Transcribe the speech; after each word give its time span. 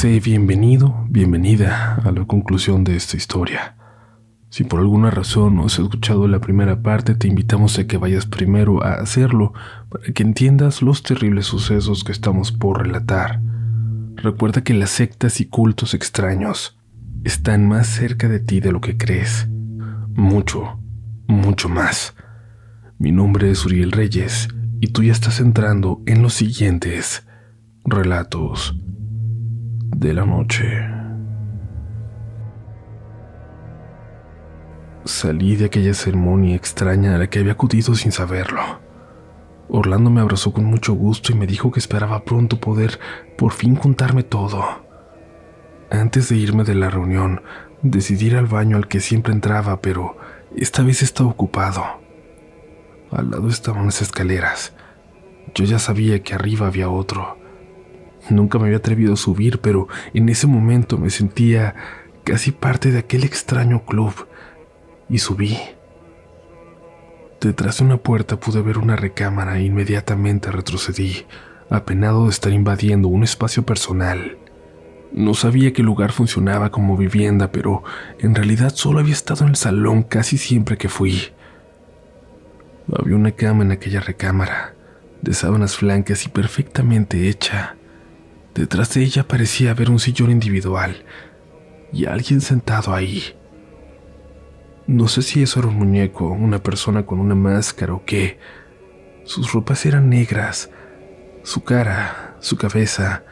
Sé 0.00 0.18
bienvenido, 0.18 1.04
bienvenida 1.10 1.96
a 1.96 2.10
la 2.10 2.24
conclusión 2.24 2.84
de 2.84 2.96
esta 2.96 3.18
historia. 3.18 3.76
Si 4.48 4.64
por 4.64 4.80
alguna 4.80 5.10
razón 5.10 5.56
no 5.56 5.66
has 5.66 5.78
escuchado 5.78 6.26
la 6.26 6.40
primera 6.40 6.80
parte, 6.80 7.14
te 7.14 7.28
invitamos 7.28 7.78
a 7.78 7.86
que 7.86 7.98
vayas 7.98 8.24
primero 8.24 8.82
a 8.82 8.94
hacerlo 8.94 9.52
para 9.90 10.10
que 10.14 10.22
entiendas 10.22 10.80
los 10.80 11.02
terribles 11.02 11.44
sucesos 11.44 12.02
que 12.02 12.12
estamos 12.12 12.50
por 12.50 12.82
relatar. 12.82 13.42
Recuerda 14.14 14.64
que 14.64 14.72
las 14.72 14.88
sectas 14.88 15.38
y 15.42 15.44
cultos 15.44 15.92
extraños 15.92 16.78
están 17.22 17.68
más 17.68 17.86
cerca 17.86 18.26
de 18.26 18.40
ti 18.40 18.60
de 18.60 18.72
lo 18.72 18.80
que 18.80 18.96
crees. 18.96 19.48
Mucho, 20.14 20.80
mucho 21.26 21.68
más. 21.68 22.14
Mi 22.98 23.12
nombre 23.12 23.50
es 23.50 23.66
Uriel 23.66 23.92
Reyes 23.92 24.48
y 24.80 24.86
tú 24.86 25.02
ya 25.02 25.12
estás 25.12 25.40
entrando 25.40 26.00
en 26.06 26.22
los 26.22 26.32
siguientes 26.32 27.26
relatos 27.84 28.74
de 30.00 30.14
la 30.14 30.24
noche. 30.24 30.66
Salí 35.04 35.56
de 35.56 35.66
aquella 35.66 35.92
ceremonia 35.92 36.56
extraña 36.56 37.14
a 37.14 37.18
la 37.18 37.28
que 37.28 37.38
había 37.38 37.52
acudido 37.52 37.94
sin 37.94 38.10
saberlo. 38.10 38.80
Orlando 39.68 40.08
me 40.08 40.22
abrazó 40.22 40.54
con 40.54 40.64
mucho 40.64 40.94
gusto 40.94 41.32
y 41.32 41.34
me 41.34 41.46
dijo 41.46 41.70
que 41.70 41.80
esperaba 41.80 42.24
pronto 42.24 42.58
poder 42.58 42.98
por 43.36 43.52
fin 43.52 43.76
contarme 43.76 44.22
todo. 44.22 44.64
Antes 45.90 46.30
de 46.30 46.36
irme 46.36 46.64
de 46.64 46.76
la 46.76 46.88
reunión, 46.88 47.42
decidí 47.82 48.28
ir 48.28 48.36
al 48.36 48.46
baño 48.46 48.78
al 48.78 48.88
que 48.88 49.00
siempre 49.00 49.34
entraba, 49.34 49.82
pero 49.82 50.16
esta 50.56 50.82
vez 50.82 51.02
estaba 51.02 51.28
ocupado. 51.28 51.84
Al 53.10 53.30
lado 53.30 53.48
estaban 53.48 53.84
las 53.84 54.00
escaleras. 54.00 54.72
Yo 55.54 55.66
ya 55.66 55.78
sabía 55.78 56.22
que 56.22 56.34
arriba 56.34 56.68
había 56.68 56.88
otro. 56.88 57.39
Nunca 58.30 58.58
me 58.58 58.66
había 58.66 58.78
atrevido 58.78 59.14
a 59.14 59.16
subir, 59.16 59.60
pero 59.60 59.88
en 60.14 60.28
ese 60.28 60.46
momento 60.46 60.98
me 60.98 61.10
sentía 61.10 61.74
casi 62.24 62.52
parte 62.52 62.90
de 62.92 63.00
aquel 63.00 63.24
extraño 63.24 63.84
club 63.84 64.12
y 65.08 65.18
subí. 65.18 65.58
Detrás 67.40 67.78
de 67.78 67.84
una 67.84 67.96
puerta 67.96 68.38
pude 68.38 68.62
ver 68.62 68.78
una 68.78 68.96
recámara 68.96 69.58
e 69.58 69.64
inmediatamente 69.64 70.50
retrocedí, 70.50 71.26
apenado 71.70 72.24
de 72.24 72.30
estar 72.30 72.52
invadiendo 72.52 73.08
un 73.08 73.24
espacio 73.24 73.64
personal. 73.64 74.36
No 75.12 75.34
sabía 75.34 75.72
que 75.72 75.82
el 75.82 75.86
lugar 75.86 76.12
funcionaba 76.12 76.70
como 76.70 76.96
vivienda, 76.96 77.50
pero 77.50 77.82
en 78.20 78.34
realidad 78.34 78.72
solo 78.74 79.00
había 79.00 79.14
estado 79.14 79.44
en 79.44 79.50
el 79.50 79.56
salón 79.56 80.02
casi 80.04 80.38
siempre 80.38 80.76
que 80.76 80.88
fui. 80.88 81.32
Había 82.96 83.16
una 83.16 83.32
cama 83.32 83.64
en 83.64 83.72
aquella 83.72 84.00
recámara, 84.00 84.74
de 85.22 85.34
sábanas 85.34 85.80
blancas 85.80 86.26
y 86.26 86.28
perfectamente 86.28 87.28
hecha. 87.28 87.76
Detrás 88.54 88.94
de 88.94 89.02
ella 89.02 89.26
parecía 89.26 89.70
haber 89.70 89.90
un 89.90 89.98
sillón 89.98 90.30
individual 90.30 91.04
y 91.92 92.06
alguien 92.06 92.40
sentado 92.40 92.94
ahí. 92.94 93.22
No 94.86 95.06
sé 95.08 95.22
si 95.22 95.42
eso 95.42 95.60
era 95.60 95.68
un 95.68 95.76
muñeco, 95.76 96.26
una 96.28 96.62
persona 96.62 97.06
con 97.06 97.20
una 97.20 97.34
máscara 97.34 97.94
o 97.94 98.04
qué. 98.04 98.38
Sus 99.24 99.52
ropas 99.52 99.86
eran 99.86 100.08
negras, 100.08 100.70
su 101.42 101.62
cara, 101.62 102.36
su 102.40 102.56
cabeza, 102.56 103.22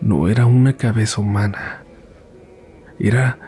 no 0.00 0.28
era 0.28 0.46
una 0.46 0.76
cabeza 0.76 1.20
humana. 1.20 1.84
Era 2.98 3.38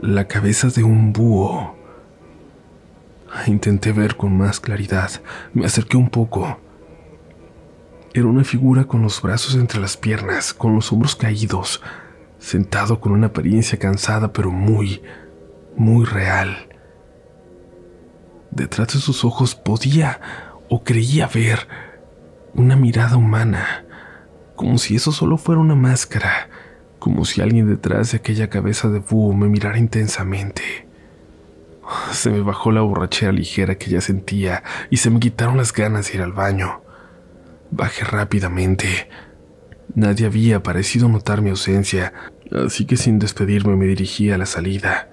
la 0.00 0.26
cabeza 0.26 0.68
de 0.68 0.84
un 0.84 1.12
búho. 1.12 1.76
Intenté 3.46 3.92
ver 3.92 4.16
con 4.16 4.36
más 4.36 4.60
claridad. 4.60 5.10
Me 5.52 5.66
acerqué 5.66 5.96
un 5.96 6.10
poco. 6.10 6.60
Era 8.16 8.28
una 8.28 8.44
figura 8.44 8.84
con 8.84 9.02
los 9.02 9.20
brazos 9.20 9.56
entre 9.56 9.80
las 9.80 9.96
piernas, 9.96 10.54
con 10.54 10.76
los 10.76 10.92
hombros 10.92 11.16
caídos, 11.16 11.82
sentado 12.38 13.00
con 13.00 13.10
una 13.10 13.26
apariencia 13.26 13.76
cansada 13.76 14.32
pero 14.32 14.52
muy, 14.52 15.02
muy 15.76 16.04
real. 16.04 16.68
Detrás 18.52 18.94
de 18.94 19.00
sus 19.00 19.24
ojos 19.24 19.56
podía 19.56 20.20
o 20.68 20.84
creía 20.84 21.26
ver 21.26 21.66
una 22.54 22.76
mirada 22.76 23.16
humana, 23.16 23.84
como 24.54 24.78
si 24.78 24.94
eso 24.94 25.10
solo 25.10 25.36
fuera 25.36 25.60
una 25.60 25.74
máscara, 25.74 26.48
como 27.00 27.24
si 27.24 27.40
alguien 27.40 27.66
detrás 27.66 28.12
de 28.12 28.18
aquella 28.18 28.48
cabeza 28.48 28.90
de 28.90 29.00
búho 29.00 29.34
me 29.34 29.48
mirara 29.48 29.76
intensamente. 29.76 30.86
Se 32.12 32.30
me 32.30 32.42
bajó 32.42 32.70
la 32.70 32.82
borrachera 32.82 33.32
ligera 33.32 33.74
que 33.74 33.90
ya 33.90 34.00
sentía 34.00 34.62
y 34.88 34.98
se 34.98 35.10
me 35.10 35.18
quitaron 35.18 35.56
las 35.56 35.72
ganas 35.72 36.06
de 36.06 36.18
ir 36.18 36.22
al 36.22 36.32
baño. 36.32 36.84
Bajé 37.76 38.04
rápidamente. 38.04 39.08
Nadie 39.96 40.26
había 40.26 40.62
parecido 40.62 41.08
notar 41.08 41.42
mi 41.42 41.50
ausencia, 41.50 42.12
así 42.52 42.84
que 42.84 42.96
sin 42.96 43.18
despedirme 43.18 43.74
me 43.74 43.86
dirigí 43.86 44.30
a 44.30 44.38
la 44.38 44.46
salida. 44.46 45.08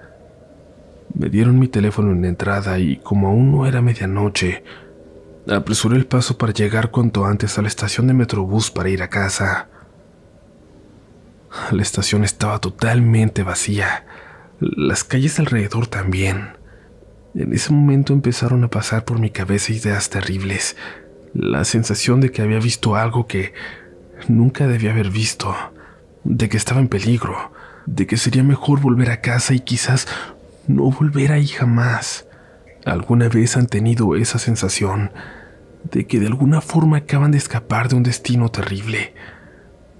Me 1.15 1.29
dieron 1.29 1.57
mi 1.57 1.67
teléfono 1.67 2.11
en 2.11 2.23
entrada 2.23 2.77
y 2.77 2.97
como 2.97 3.29
aún 3.29 3.51
no 3.51 3.65
era 3.65 3.81
medianoche, 3.81 4.63
apresuré 5.49 5.97
el 5.97 6.05
paso 6.05 6.37
para 6.37 6.53
llegar 6.53 6.91
cuanto 6.91 7.25
antes 7.25 7.57
a 7.57 7.63
la 7.63 7.67
estación 7.67 8.05
de 8.05 8.13
Metrobús 8.13 8.69
para 8.69 8.89
ir 8.89 9.01
a 9.01 9.09
casa. 9.09 9.67
La 11.71 11.81
estación 11.81 12.23
estaba 12.23 12.59
totalmente 12.59 13.41
vacía, 13.41 14.05
las 14.59 15.03
calles 15.03 15.39
alrededor 15.39 15.87
también. 15.87 16.49
En 17.33 17.53
ese 17.53 17.73
momento 17.73 18.13
empezaron 18.13 18.63
a 18.63 18.69
pasar 18.69 19.03
por 19.03 19.17
mi 19.17 19.31
cabeza 19.31 19.73
ideas 19.73 20.11
terribles, 20.11 20.75
la 21.33 21.63
sensación 21.63 22.21
de 22.21 22.31
que 22.31 22.41
había 22.41 22.59
visto 22.59 22.95
algo 22.95 23.27
que 23.27 23.53
nunca 24.27 24.67
debía 24.67 24.91
haber 24.91 25.09
visto, 25.09 25.55
de 26.23 26.49
que 26.49 26.57
estaba 26.57 26.79
en 26.79 26.87
peligro, 26.87 27.51
de 27.85 28.07
que 28.07 28.17
sería 28.17 28.43
mejor 28.43 28.79
volver 28.79 29.09
a 29.11 29.21
casa 29.21 29.53
y 29.53 29.59
quizás 29.59 30.07
no 30.67 30.83
volver 30.91 31.31
ahí 31.31 31.47
jamás. 31.47 32.27
¿Alguna 32.85 33.29
vez 33.29 33.57
han 33.57 33.67
tenido 33.67 34.15
esa 34.15 34.39
sensación 34.39 35.11
de 35.83 36.05
que 36.05 36.19
de 36.19 36.27
alguna 36.27 36.61
forma 36.61 36.97
acaban 36.97 37.31
de 37.31 37.37
escapar 37.37 37.89
de 37.89 37.95
un 37.95 38.03
destino 38.03 38.49
terrible, 38.49 39.13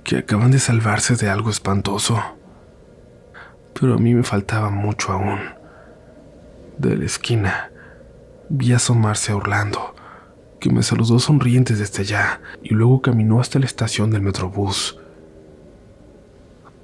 que 0.04 0.18
acaban 0.18 0.52
de 0.52 0.60
salvarse 0.60 1.16
de 1.16 1.30
algo 1.30 1.50
espantoso? 1.50 2.22
Pero 3.80 3.96
a 3.96 3.98
mí 3.98 4.14
me 4.14 4.24
faltaba 4.24 4.70
mucho 4.70 5.12
aún. 5.12 5.40
De 6.78 6.98
la 6.98 7.06
esquina 7.06 7.72
vi 8.50 8.74
asomarse 8.74 9.32
a 9.32 9.36
Orlando, 9.36 9.96
que 10.62 10.72
me 10.72 10.84
saludó 10.84 11.18
sonriente 11.20 11.76
desde 11.76 12.04
allá 12.04 12.40
y 12.62 12.76
luego 12.76 13.02
caminó 13.02 13.42
hasta 13.42 13.58
la 13.58 13.66
estación 13.66 14.12
del 14.12 14.22
Metrobús. 14.22 14.98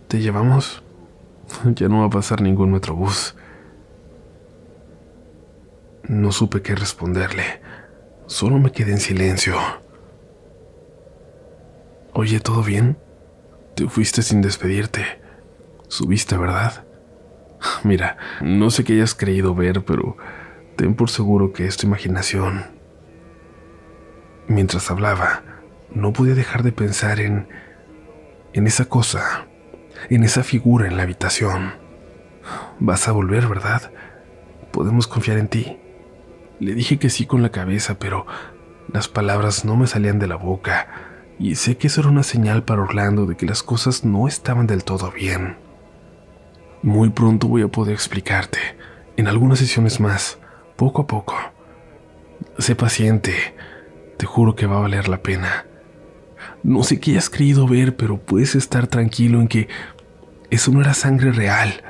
¿Te 0.09 0.19
llevamos? 0.19 0.83
Ya 1.75 1.88
no 1.88 1.99
va 1.99 2.07
a 2.07 2.09
pasar 2.09 2.41
ningún 2.41 2.71
Metrobús. 2.71 3.35
No 6.03 6.31
supe 6.31 6.61
qué 6.61 6.75
responderle. 6.75 7.61
Solo 8.25 8.57
me 8.57 8.71
quedé 8.71 8.93
en 8.93 8.99
silencio. 8.99 9.55
Oye, 12.13 12.39
¿todo 12.39 12.63
bien? 12.63 12.97
Te 13.75 13.88
fuiste 13.88 14.23
sin 14.23 14.41
despedirte. 14.41 15.05
Subiste, 15.88 16.35
¿verdad? 16.35 16.83
Mira, 17.83 18.17
no 18.41 18.71
sé 18.71 18.83
qué 18.83 18.94
hayas 18.94 19.13
creído 19.13 19.53
ver, 19.53 19.85
pero 19.85 20.17
ten 20.75 20.95
por 20.95 21.11
seguro 21.11 21.53
que 21.53 21.67
es 21.67 21.77
tu 21.77 21.85
imaginación. 21.85 22.76
Mientras 24.47 24.89
hablaba, 24.89 25.43
no 25.93 26.13
podía 26.13 26.35
dejar 26.35 26.63
de 26.63 26.71
pensar 26.71 27.19
en... 27.19 27.47
en 28.53 28.67
esa 28.67 28.85
cosa, 28.85 29.47
en 30.09 30.23
esa 30.23 30.43
figura 30.43 30.87
en 30.87 30.97
la 30.97 31.03
habitación. 31.03 31.73
Vas 32.79 33.07
a 33.07 33.11
volver, 33.11 33.47
¿verdad? 33.47 33.91
Podemos 34.71 35.07
confiar 35.07 35.37
en 35.37 35.47
ti. 35.47 35.77
Le 36.59 36.73
dije 36.73 36.97
que 36.97 37.09
sí 37.09 37.25
con 37.25 37.41
la 37.41 37.51
cabeza, 37.51 37.99
pero 37.99 38.25
las 38.91 39.07
palabras 39.07 39.65
no 39.65 39.75
me 39.75 39.88
salían 39.88 40.19
de 40.19 40.27
la 40.27 40.38
boca, 40.38 40.88
y 41.39 41.55
sé 41.55 41.77
que 41.77 41.88
eso 41.88 42.01
era 42.01 42.09
una 42.09 42.23
señal 42.23 42.63
para 42.63 42.81
Orlando 42.81 43.25
de 43.25 43.35
que 43.35 43.45
las 43.45 43.61
cosas 43.63 44.05
no 44.05 44.27
estaban 44.27 44.65
del 44.65 44.83
todo 44.83 45.11
bien. 45.11 45.57
Muy 46.81 47.09
pronto 47.09 47.47
voy 47.47 47.63
a 47.63 47.67
poder 47.67 47.93
explicarte, 47.93 48.59
en 49.17 49.27
algunas 49.27 49.59
sesiones 49.59 50.00
más, 50.00 50.39
poco 50.77 51.03
a 51.03 51.07
poco. 51.07 51.35
Sé 52.57 52.75
paciente, 52.75 53.33
te 54.17 54.25
juro 54.25 54.55
que 54.55 54.65
va 54.65 54.77
a 54.77 54.81
valer 54.81 55.07
la 55.07 55.21
pena. 55.21 55.65
No 56.63 56.83
sé 56.83 56.99
qué 56.99 57.11
hayas 57.11 57.29
creído 57.29 57.67
ver, 57.67 57.95
pero 57.95 58.17
puedes 58.17 58.55
estar 58.55 58.87
tranquilo 58.87 59.39
en 59.39 59.47
que 59.47 59.67
eso 60.49 60.71
no 60.71 60.81
era 60.81 60.93
sangre 60.93 61.31
real. 61.31 61.83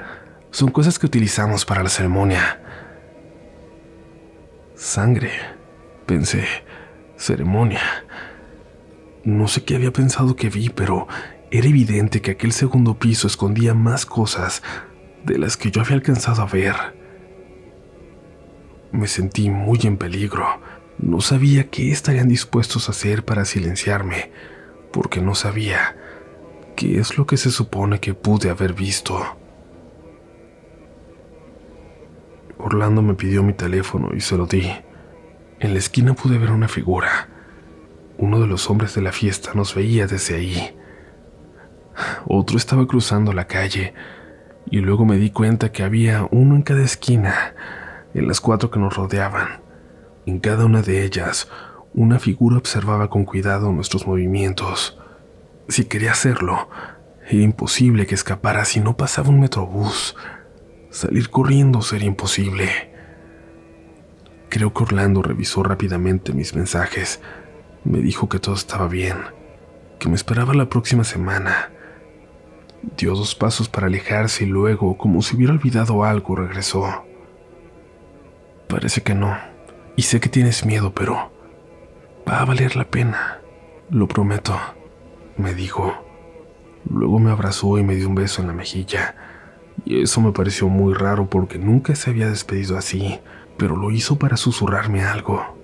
Son 0.52 0.70
cosas 0.72 1.00
que 1.00 1.06
utilizamos 1.06 1.66
para 1.66 1.84
la 1.84 1.90
ceremonia. 1.90 2.62
Sangre, 4.76 5.32
pensé. 6.06 6.46
Ceremonia. 7.16 8.06
No 9.24 9.48
sé 9.48 9.64
qué 9.64 9.76
había 9.76 9.92
pensado 9.92 10.36
que 10.36 10.50
vi, 10.50 10.70
pero 10.70 11.08
era 11.50 11.68
evidente 11.68 12.22
que 12.22 12.32
aquel 12.32 12.52
segundo 12.52 13.00
piso 13.00 13.28
escondía 13.28 13.74
más 13.74 14.06
cosas 14.06 14.62
de 15.26 15.38
las 15.38 15.58
que 15.58 15.72
yo 15.72 15.82
había 15.82 15.96
alcanzado 15.96 16.42
a 16.42 16.46
ver. 16.46 16.76
Me 18.92 19.08
sentí 19.08 19.50
muy 19.50 19.80
en 19.84 19.98
peligro. 19.98 20.62
No 21.00 21.22
sabía 21.22 21.70
qué 21.70 21.92
estarían 21.92 22.28
dispuestos 22.28 22.88
a 22.88 22.92
hacer 22.92 23.24
para 23.24 23.46
silenciarme, 23.46 24.32
porque 24.92 25.22
no 25.22 25.36
sabía 25.36 25.96
¿Qué 26.78 27.00
es 27.00 27.18
lo 27.18 27.26
que 27.26 27.38
se 27.38 27.50
supone 27.50 28.00
que 28.00 28.14
pude 28.14 28.52
haber 28.52 28.74
visto? 28.74 29.20
Orlando 32.60 33.02
me 33.02 33.16
pidió 33.16 33.42
mi 33.42 33.54
teléfono 33.54 34.12
y 34.16 34.20
se 34.20 34.38
lo 34.38 34.46
di. 34.46 34.72
En 35.60 35.74
la 35.74 35.80
esquina 35.80 36.14
pude 36.14 36.38
ver 36.38 36.52
una 36.52 36.68
figura. 36.68 37.30
Uno 38.20 38.40
de 38.40 38.46
los 38.46 38.70
hombres 38.70 38.94
de 38.94 39.02
la 39.02 39.12
fiesta 39.12 39.56
nos 39.56 39.74
veía 39.74 40.06
desde 40.06 40.36
ahí. 40.36 40.78
Otro 42.28 42.58
estaba 42.58 42.86
cruzando 42.86 43.34
la 43.34 43.48
calle 43.48 43.96
y 44.70 44.78
luego 44.78 45.04
me 45.04 45.18
di 45.18 45.32
cuenta 45.32 45.72
que 45.72 45.82
había 45.82 46.28
uno 46.30 46.56
en 46.56 46.62
cada 46.62 46.84
esquina, 46.84 47.56
en 48.14 48.28
las 48.28 48.40
cuatro 48.40 48.70
que 48.70 48.80
nos 48.80 48.96
rodeaban. 48.96 49.67
En 50.28 50.40
cada 50.40 50.66
una 50.66 50.82
de 50.82 51.06
ellas, 51.06 51.48
una 51.94 52.20
figura 52.20 52.58
observaba 52.58 53.10
con 53.10 53.24
cuidado 53.24 53.72
nuestros 53.72 54.06
movimientos. 54.06 55.00
Si 55.70 55.86
quería 55.86 56.12
hacerlo, 56.12 56.68
era 57.30 57.42
imposible 57.42 58.06
que 58.06 58.16
escapara 58.16 58.66
si 58.66 58.82
no 58.82 58.98
pasaba 58.98 59.30
un 59.30 59.40
metrobús. 59.40 60.18
Salir 60.90 61.30
corriendo 61.30 61.82
sería 61.82 62.10
imposible. 62.10 62.70
Creo 64.50 64.74
que 64.74 64.84
Orlando 64.84 65.22
revisó 65.22 65.64
rápidamente 65.64 66.34
mis 66.34 66.54
mensajes. 66.56 67.22
Me 67.86 68.00
dijo 68.00 68.28
que 68.28 68.40
todo 68.40 68.56
estaba 68.56 68.90
bien, 68.90 69.16
que 69.98 70.10
me 70.10 70.16
esperaba 70.16 70.54
la 70.54 70.68
próxima 70.68 71.06
semana. 71.06 71.72
Dio 72.98 73.16
dos 73.16 73.34
pasos 73.34 73.70
para 73.70 73.88
alejarse 73.88 74.44
y 74.44 74.48
luego, 74.48 74.98
como 74.98 75.22
si 75.22 75.38
hubiera 75.38 75.54
olvidado 75.54 76.04
algo, 76.04 76.36
regresó. 76.36 77.06
Parece 78.68 79.02
que 79.04 79.16
no. 79.16 79.47
Y 79.98 80.04
sé 80.04 80.20
que 80.20 80.30
tienes 80.30 80.64
miedo, 80.64 80.94
pero 80.94 81.32
va 82.30 82.40
a 82.40 82.46
valer 82.46 82.76
la 82.76 82.86
pena. 82.86 83.42
Lo 83.90 84.08
prometo 84.08 84.56
me 85.38 85.56
dijo. 85.56 85.92
Luego 86.88 87.18
me 87.18 87.32
abrazó 87.32 87.80
y 87.80 87.84
me 87.84 87.96
dio 87.96 88.08
un 88.08 88.14
beso 88.14 88.42
en 88.42 88.48
la 88.48 88.54
mejilla. 88.54 89.16
Y 89.86 90.04
eso 90.04 90.22
me 90.22 90.32
pareció 90.32 90.70
muy 90.70 90.94
raro 90.94 91.28
porque 91.28 91.58
nunca 91.58 91.96
se 91.96 92.12
había 92.12 92.30
despedido 92.30 92.78
así, 92.78 93.20
pero 93.58 93.76
lo 93.76 93.90
hizo 93.90 94.20
para 94.20 94.38
susurrarme 94.38 95.04
algo. 95.04 95.58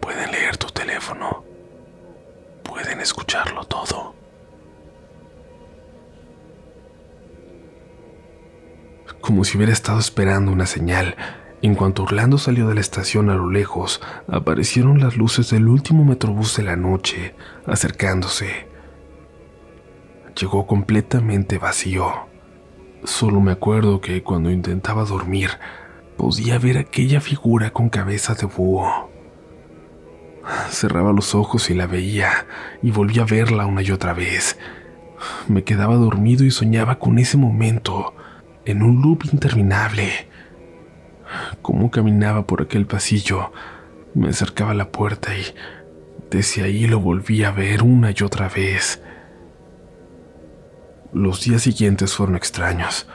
Pueden 0.00 0.30
leer 0.30 0.56
tu 0.56 0.68
teléfono. 0.68 1.44
Pueden 2.62 3.00
escucharlo 3.00 3.64
todo. 3.64 4.14
Como 9.20 9.42
si 9.42 9.56
hubiera 9.56 9.72
estado 9.72 9.98
esperando 9.98 10.52
una 10.52 10.66
señal, 10.66 11.16
en 11.62 11.76
cuanto 11.76 12.02
Orlando 12.02 12.38
salió 12.38 12.66
de 12.66 12.74
la 12.74 12.80
estación 12.80 13.30
a 13.30 13.36
lo 13.36 13.48
lejos, 13.48 14.00
aparecieron 14.26 14.98
las 14.98 15.16
luces 15.16 15.50
del 15.50 15.68
último 15.68 16.04
metrobús 16.04 16.56
de 16.56 16.64
la 16.64 16.74
noche, 16.74 17.36
acercándose. 17.66 18.66
Llegó 20.38 20.66
completamente 20.66 21.58
vacío. 21.58 22.10
Solo 23.04 23.40
me 23.40 23.52
acuerdo 23.52 24.00
que 24.00 24.24
cuando 24.24 24.50
intentaba 24.50 25.04
dormir, 25.04 25.50
podía 26.16 26.58
ver 26.58 26.78
aquella 26.78 27.20
figura 27.20 27.70
con 27.70 27.88
cabeza 27.90 28.34
de 28.34 28.46
búho. 28.46 29.08
Cerraba 30.68 31.12
los 31.12 31.36
ojos 31.36 31.70
y 31.70 31.74
la 31.74 31.86
veía, 31.86 32.46
y 32.82 32.90
volvía 32.90 33.22
a 33.22 33.26
verla 33.26 33.66
una 33.66 33.82
y 33.82 33.92
otra 33.92 34.14
vez. 34.14 34.58
Me 35.46 35.62
quedaba 35.62 35.94
dormido 35.94 36.44
y 36.44 36.50
soñaba 36.50 36.98
con 36.98 37.20
ese 37.20 37.36
momento, 37.36 38.14
en 38.64 38.82
un 38.82 39.00
loop 39.00 39.26
interminable 39.32 40.31
cómo 41.62 41.90
caminaba 41.90 42.46
por 42.46 42.62
aquel 42.62 42.86
pasillo. 42.86 43.52
Me 44.14 44.28
acercaba 44.28 44.72
a 44.72 44.74
la 44.74 44.90
puerta 44.90 45.36
y 45.36 45.42
desde 46.30 46.62
ahí 46.62 46.86
lo 46.86 47.00
volví 47.00 47.44
a 47.44 47.50
ver 47.50 47.82
una 47.82 48.10
y 48.10 48.22
otra 48.22 48.48
vez. 48.48 49.02
Los 51.12 51.42
días 51.42 51.62
siguientes 51.62 52.14
fueron 52.14 52.36
extraños. 52.36 53.06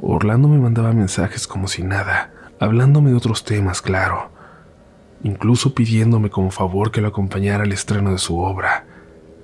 Orlando 0.00 0.48
me 0.48 0.58
mandaba 0.58 0.92
mensajes 0.92 1.46
como 1.46 1.68
si 1.68 1.82
nada, 1.82 2.32
hablándome 2.58 3.10
de 3.10 3.16
otros 3.16 3.44
temas, 3.44 3.80
claro, 3.80 4.30
incluso 5.22 5.74
pidiéndome 5.74 6.28
como 6.28 6.50
favor 6.50 6.90
que 6.90 7.00
lo 7.00 7.08
acompañara 7.08 7.64
al 7.64 7.72
estreno 7.72 8.12
de 8.12 8.18
su 8.18 8.38
obra, 8.38 8.84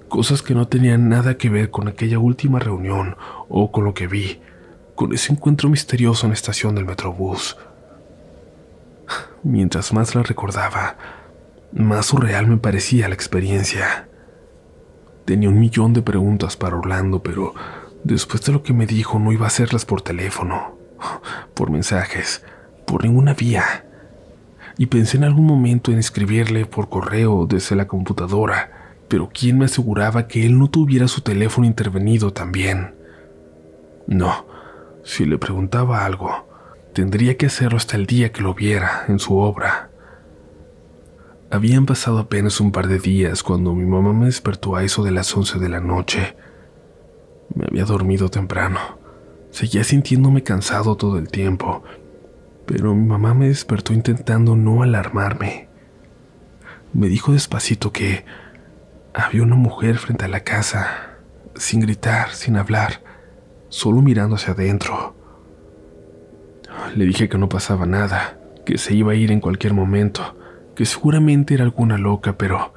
cosas 0.09 0.43
que 0.43 0.55
no 0.55 0.69
tenían 0.69 1.09
nada 1.09 1.39
que 1.39 1.49
ver 1.49 1.71
con 1.71 1.89
aquella 1.89 2.19
última 2.19 2.59
reunión 2.59 3.17
o 3.49 3.73
con 3.73 3.85
lo 3.85 3.95
que 3.95 4.09
vi, 4.09 4.41
con 4.95 5.15
ese 5.15 5.33
encuentro 5.33 5.69
misterioso 5.69 6.27
en 6.27 6.31
la 6.33 6.35
estación 6.35 6.75
del 6.75 6.85
Metrobús. 6.85 7.57
Mientras 9.45 9.93
más 9.93 10.15
la 10.15 10.23
recordaba, 10.23 10.97
más 11.73 12.07
surreal 12.07 12.47
me 12.47 12.59
parecía 12.59 13.09
la 13.09 13.15
experiencia. 13.15 14.09
Tenía 15.25 15.49
un 15.49 15.59
millón 15.59 15.93
de 15.95 16.03
preguntas 16.03 16.57
para 16.57 16.77
Orlando, 16.77 17.25
pero 17.25 17.53
después 18.05 18.45
de 18.45 18.53
lo 18.53 18.63
que 18.63 18.73
me 18.73 18.87
dijo 18.87 19.19
no 19.19 19.33
iba 19.33 19.47
a 19.47 19.49
hacerlas 19.49 19.85
por 19.85 20.01
teléfono, 20.01 20.79
por 21.55 21.71
mensajes, 21.71 22.45
por 22.87 23.03
ninguna 23.03 23.35
vía. 23.35 23.85
Y 24.79 24.87
pensé 24.87 25.17
en 25.17 25.25
algún 25.25 25.47
momento 25.47 25.91
en 25.91 25.99
escribirle 25.99 26.65
por 26.65 26.89
correo 26.89 27.47
desde 27.47 27.75
la 27.75 27.89
computadora, 27.89 28.95
pero 29.09 29.29
¿quién 29.33 29.59
me 29.59 29.65
aseguraba 29.65 30.29
que 30.29 30.47
él 30.47 30.57
no 30.57 30.71
tuviera 30.71 31.09
su 31.09 31.21
teléfono 31.21 31.67
intervenido 31.67 32.33
también? 32.33 32.95
No, 34.07 34.47
si 35.03 35.25
le 35.25 35.37
preguntaba 35.39 36.05
algo, 36.05 36.52
Tendría 36.93 37.39
que 37.39 37.47
hacerlo 37.47 37.79
hasta 37.79 37.97
el 37.97 38.07
día 38.07 38.33
que 38.33 38.43
lo 38.43 38.53
viera 38.53 39.07
en 39.09 39.19
su 39.19 39.39
obra. 39.39 39.91
Habían 41.51 41.87
pasado 41.87 42.19
apenas 42.19 42.61
un 42.61 42.71
par 42.71 42.87
de 42.87 42.99
días 42.99 43.43
cuando 43.43 43.75
mi 43.75 43.87
mamá 43.87 44.13
me 44.13 44.27
despertó 44.27 44.77
a 44.77 44.85
eso 44.85 45.03
de 45.03 45.11
las 45.11 45.35
once 45.35 45.59
de 45.59 45.71
la 45.71 45.81
noche. 45.81 46.37
Me 47.55 47.67
había 47.67 47.85
dormido 47.85 48.29
temprano. 48.29 48.79
Seguía 49.51 49.85
sintiéndome 49.85 50.43
cansado 50.43 50.97
todo 50.97 51.19
el 51.19 51.29
tiempo, 51.29 51.83
pero 52.67 52.95
mi 52.95 53.07
mamá 53.07 53.33
me 53.33 53.49
despertó 53.49 53.95
intentando 53.95 54.55
no 54.55 54.83
alarmarme. 54.83 55.69
Me 56.93 57.09
dijo 57.09 57.33
despacito 57.33 57.91
que 57.91 58.25
había 59.15 59.43
una 59.43 59.57
mujer 59.57 59.97
frente 59.97 60.27
a 60.27 60.29
la 60.29 60.41
casa, 60.41 61.17
sin 61.55 61.81
gritar, 61.81 62.33
sin 62.33 62.57
hablar, 62.57 63.03
solo 63.69 64.03
mirando 64.03 64.37
hacia 64.37 64.53
adentro. 64.53 65.22
Le 66.97 67.05
dije 67.07 67.29
que 67.29 67.39
no 67.39 67.49
pasaba 67.49 67.87
nada, 67.87 68.39
que 68.65 68.79
se 68.79 68.95
iba 68.95 69.13
a 69.13 69.15
ir 69.15 69.31
en 69.33 69.41
cualquier 69.41 69.75
momento, 69.75 70.37
que 70.75 70.85
seguramente 70.85 71.55
era 71.55 71.65
alguna 71.65 71.99
loca, 71.99 72.37
pero 72.37 72.75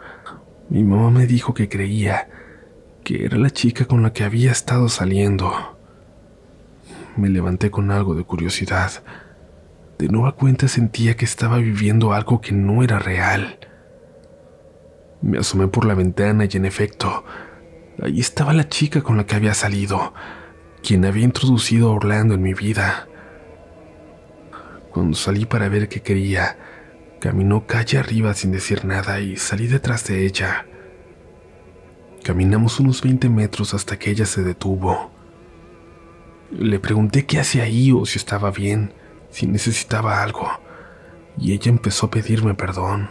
mi 0.69 0.83
mamá 0.83 1.11
me 1.11 1.27
dijo 1.27 1.53
que 1.53 1.69
creía 1.69 2.29
que 3.03 3.23
era 3.23 3.37
la 3.37 3.51
chica 3.51 3.85
con 3.85 4.01
la 4.01 4.13
que 4.13 4.23
había 4.23 4.51
estado 4.51 4.89
saliendo. 4.89 5.77
Me 7.15 7.29
levanté 7.29 7.69
con 7.69 7.91
algo 7.91 8.15
de 8.15 8.23
curiosidad. 8.23 8.91
De 9.99 10.09
nueva 10.09 10.33
cuenta 10.33 10.67
sentía 10.67 11.15
que 11.15 11.23
estaba 11.23 11.57
viviendo 11.57 12.13
algo 12.13 12.41
que 12.41 12.51
no 12.51 12.83
era 12.83 12.99
real. 12.99 13.59
Me 15.21 15.37
asomé 15.37 15.67
por 15.67 15.85
la 15.85 15.93
ventana 15.93 16.45
y 16.45 16.57
en 16.57 16.65
efecto, 16.65 17.23
allí 18.01 18.19
estaba 18.19 18.53
la 18.53 18.67
chica 18.67 19.01
con 19.01 19.17
la 19.17 19.25
que 19.25 19.35
había 19.35 19.53
salido, 19.53 20.13
quien 20.83 21.05
había 21.05 21.23
introducido 21.23 21.89
a 21.89 21.93
Orlando 21.93 22.33
en 22.33 22.41
mi 22.41 22.53
vida. 22.53 23.07
Cuando 24.95 25.17
salí 25.17 25.43
para 25.43 25.67
ver 25.67 25.89
qué 25.89 26.01
quería, 26.01 26.55
caminó 27.19 27.67
calle 27.67 27.97
arriba 27.97 28.33
sin 28.33 28.53
decir 28.53 28.85
nada 28.85 29.19
y 29.19 29.35
salí 29.35 29.67
detrás 29.67 30.07
de 30.07 30.25
ella. 30.25 30.67
Caminamos 32.23 32.79
unos 32.79 33.01
20 33.01 33.27
metros 33.27 33.73
hasta 33.73 33.99
que 33.99 34.09
ella 34.09 34.25
se 34.25 34.41
detuvo. 34.41 35.11
Le 36.49 36.79
pregunté 36.79 37.25
qué 37.25 37.41
hacía 37.41 37.63
ahí 37.63 37.91
o 37.91 38.05
si 38.05 38.17
estaba 38.17 38.51
bien, 38.51 38.93
si 39.31 39.47
necesitaba 39.47 40.23
algo, 40.23 40.47
y 41.37 41.51
ella 41.51 41.71
empezó 41.71 42.05
a 42.05 42.11
pedirme 42.11 42.53
perdón. 42.53 43.09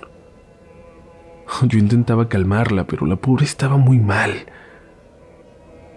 Yo 1.68 1.78
intentaba 1.78 2.30
calmarla, 2.30 2.86
pero 2.86 3.04
la 3.04 3.16
pobre 3.16 3.44
estaba 3.44 3.76
muy 3.76 3.98
mal. 3.98 4.46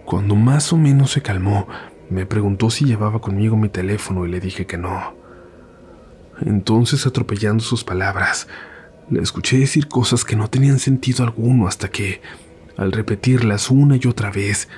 Cuando 0.04 0.34
más 0.34 0.70
o 0.70 0.76
menos 0.76 1.12
se 1.12 1.22
calmó, 1.22 1.66
me 2.10 2.26
preguntó 2.26 2.68
si 2.68 2.84
llevaba 2.84 3.22
conmigo 3.22 3.56
mi 3.56 3.70
teléfono 3.70 4.26
y 4.26 4.28
le 4.28 4.38
dije 4.38 4.66
que 4.66 4.76
no. 4.76 5.17
Entonces, 6.44 7.06
atropellando 7.06 7.62
sus 7.62 7.84
palabras, 7.84 8.46
le 9.10 9.22
escuché 9.22 9.58
decir 9.58 9.88
cosas 9.88 10.24
que 10.24 10.36
no 10.36 10.48
tenían 10.48 10.78
sentido 10.78 11.24
alguno 11.24 11.66
hasta 11.66 11.88
que, 11.88 12.20
al 12.76 12.92
repetirlas 12.92 13.70
una 13.70 13.96
y 13.96 14.06
otra 14.06 14.30
vez, 14.30 14.68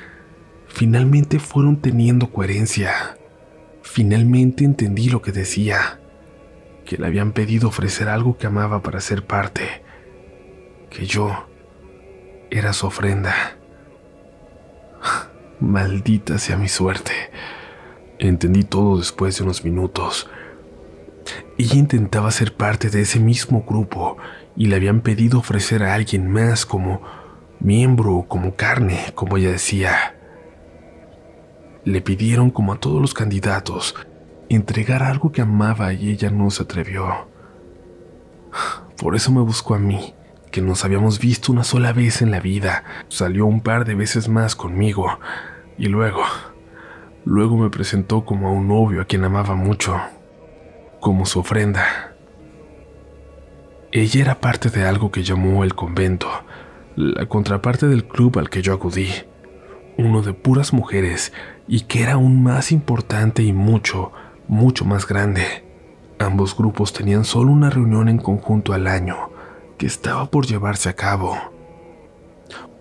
finalmente 0.68 1.38
fueron 1.38 1.80
teniendo 1.80 2.30
coherencia. 2.30 3.18
Finalmente 3.82 4.64
entendí 4.64 5.10
lo 5.10 5.20
que 5.20 5.32
decía, 5.32 6.00
que 6.84 6.96
le 6.96 7.06
habían 7.06 7.32
pedido 7.32 7.68
ofrecer 7.68 8.08
algo 8.08 8.38
que 8.38 8.46
amaba 8.46 8.82
para 8.82 9.00
ser 9.00 9.26
parte, 9.26 9.82
que 10.90 11.06
yo 11.06 11.48
era 12.50 12.72
su 12.72 12.86
ofrenda. 12.86 13.34
Maldita 15.60 16.38
sea 16.38 16.56
mi 16.56 16.68
suerte. 16.68 17.12
Entendí 18.18 18.64
todo 18.64 18.98
después 18.98 19.36
de 19.36 19.44
unos 19.44 19.64
minutos 19.64 20.28
ella 21.58 21.76
intentaba 21.76 22.30
ser 22.30 22.56
parte 22.56 22.90
de 22.90 23.02
ese 23.02 23.20
mismo 23.20 23.64
grupo 23.66 24.16
y 24.56 24.66
le 24.66 24.76
habían 24.76 25.00
pedido 25.00 25.38
ofrecer 25.38 25.82
a 25.82 25.94
alguien 25.94 26.30
más 26.30 26.66
como 26.66 27.02
miembro, 27.60 28.24
como 28.28 28.56
carne, 28.56 29.12
como 29.14 29.36
ella 29.36 29.50
decía. 29.50 30.16
Le 31.84 32.00
pidieron, 32.00 32.50
como 32.50 32.72
a 32.72 32.80
todos 32.80 33.00
los 33.00 33.14
candidatos, 33.14 33.94
entregar 34.48 35.02
algo 35.02 35.32
que 35.32 35.42
amaba 35.42 35.92
y 35.92 36.10
ella 36.10 36.30
no 36.30 36.50
se 36.50 36.62
atrevió. 36.62 37.28
Por 39.00 39.16
eso 39.16 39.32
me 39.32 39.40
buscó 39.40 39.74
a 39.74 39.78
mí, 39.78 40.14
que 40.50 40.60
nos 40.60 40.84
habíamos 40.84 41.20
visto 41.20 41.52
una 41.52 41.64
sola 41.64 41.92
vez 41.92 42.22
en 42.22 42.30
la 42.30 42.40
vida. 42.40 42.84
Salió 43.08 43.46
un 43.46 43.60
par 43.60 43.84
de 43.84 43.94
veces 43.94 44.28
más 44.28 44.56
conmigo 44.56 45.18
y 45.78 45.86
luego, 45.86 46.22
luego 47.24 47.56
me 47.56 47.70
presentó 47.70 48.24
como 48.24 48.48
a 48.48 48.52
un 48.52 48.68
novio 48.68 49.00
a 49.00 49.04
quien 49.06 49.24
amaba 49.24 49.54
mucho, 49.54 50.00
como 51.00 51.26
su 51.26 51.40
ofrenda. 51.40 52.14
Ella 53.92 54.20
era 54.20 54.40
parte 54.40 54.70
de 54.70 54.84
algo 54.84 55.10
que 55.10 55.24
llamó 55.24 55.64
el 55.64 55.74
convento, 55.74 56.28
la 56.94 57.26
contraparte 57.26 57.88
del 57.88 58.06
club 58.06 58.38
al 58.38 58.48
que 58.48 58.62
yo 58.62 58.72
acudí, 58.72 59.08
uno 59.96 60.22
de 60.22 60.32
puras 60.32 60.72
mujeres 60.72 61.32
y 61.66 61.80
que 61.82 62.02
era 62.02 62.12
aún 62.12 62.42
más 62.42 62.70
importante 62.70 63.42
y 63.42 63.52
mucho, 63.52 64.12
mucho 64.46 64.84
más 64.84 65.06
grande. 65.06 65.64
Ambos 66.18 66.56
grupos 66.56 66.92
tenían 66.92 67.24
solo 67.24 67.50
una 67.50 67.70
reunión 67.70 68.08
en 68.08 68.18
conjunto 68.18 68.74
al 68.74 68.86
año, 68.86 69.30
que 69.78 69.86
estaba 69.86 70.30
por 70.30 70.46
llevarse 70.46 70.88
a 70.90 70.94
cabo. 70.94 71.36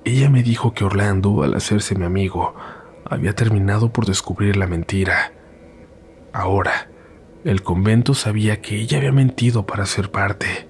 Ella 0.04 0.30
me 0.30 0.44
dijo 0.44 0.74
que 0.74 0.84
Orlando, 0.84 1.44
al 1.44 1.56
hacerse 1.56 1.96
mi 1.96 2.06
amigo, 2.06 2.54
había 3.06 3.34
terminado 3.34 3.92
por 3.92 4.06
descubrir 4.06 4.58
la 4.58 4.68
mentira. 4.68 5.32
Ahora, 6.34 6.89
el 7.44 7.64
convento 7.64 8.14
sabía 8.14 8.62
que 8.62 8.76
ella 8.76 8.98
había 8.98 9.12
mentido 9.12 9.66
para 9.66 9.86
ser 9.86 10.12
parte, 10.12 10.68